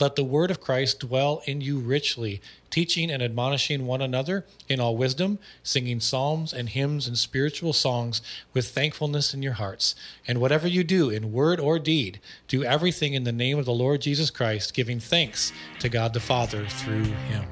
Let 0.00 0.16
the 0.16 0.24
word 0.24 0.50
of 0.50 0.60
Christ 0.60 1.00
dwell 1.00 1.42
in 1.44 1.60
you 1.60 1.78
richly, 1.78 2.40
teaching 2.70 3.10
and 3.10 3.22
admonishing 3.22 3.86
one 3.86 4.00
another 4.00 4.44
in 4.68 4.78
all 4.78 4.96
wisdom, 4.96 5.38
singing 5.62 6.00
psalms 6.00 6.52
and 6.52 6.68
hymns 6.68 7.08
and 7.08 7.18
spiritual 7.18 7.72
songs 7.72 8.22
with 8.54 8.68
thankfulness 8.68 9.34
in 9.34 9.42
your 9.42 9.54
hearts. 9.54 9.94
And 10.26 10.40
whatever 10.40 10.68
you 10.68 10.84
do 10.84 11.10
in 11.10 11.32
word 11.32 11.58
or 11.58 11.78
deed, 11.78 12.20
do 12.46 12.62
everything 12.62 13.14
in 13.14 13.24
the 13.24 13.32
name 13.32 13.58
of 13.58 13.64
the 13.64 13.72
Lord 13.72 14.00
Jesus 14.00 14.30
Christ, 14.30 14.74
giving 14.74 15.00
thanks 15.00 15.52
to 15.80 15.88
God 15.88 16.14
the 16.14 16.20
Father 16.20 16.66
through 16.66 17.04
him. 17.04 17.44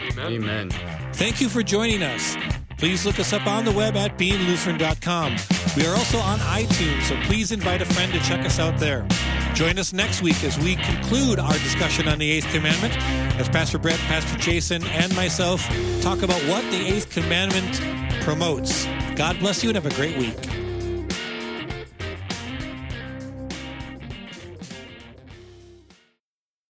Amen. 0.00 0.32
Amen. 0.32 0.70
Thank 1.14 1.40
you 1.40 1.48
for 1.48 1.62
joining 1.62 2.02
us. 2.02 2.36
Please 2.78 3.06
look 3.06 3.18
us 3.18 3.32
up 3.32 3.46
on 3.46 3.64
the 3.64 3.72
web 3.72 3.96
at 3.96 4.18
beinglutheran.com. 4.18 5.36
We 5.76 5.86
are 5.86 5.96
also 5.96 6.18
on 6.18 6.38
iTunes, 6.40 7.02
so 7.02 7.16
please 7.22 7.52
invite 7.52 7.82
a 7.82 7.86
friend 7.86 8.12
to 8.12 8.20
check 8.20 8.44
us 8.44 8.58
out 8.58 8.78
there. 8.78 9.06
Join 9.54 9.78
us 9.78 9.92
next 9.92 10.20
week 10.20 10.42
as 10.42 10.58
we 10.58 10.74
conclude 10.74 11.38
our 11.38 11.52
discussion 11.52 12.08
on 12.08 12.18
the 12.18 12.28
Eighth 12.28 12.52
Commandment 12.52 12.92
as 13.38 13.48
Pastor 13.48 13.78
Brett, 13.78 13.98
Pastor 14.00 14.36
Jason, 14.38 14.84
and 14.84 15.14
myself 15.14 15.62
talk 16.02 16.22
about 16.22 16.40
what 16.48 16.64
the 16.72 16.86
Eighth 16.88 17.08
Commandment 17.10 17.80
promotes. 18.22 18.84
God 19.14 19.38
bless 19.38 19.62
you 19.62 19.70
and 19.70 19.76
have 19.76 19.86
a 19.86 19.94
great 19.94 20.18
week. 20.18 20.63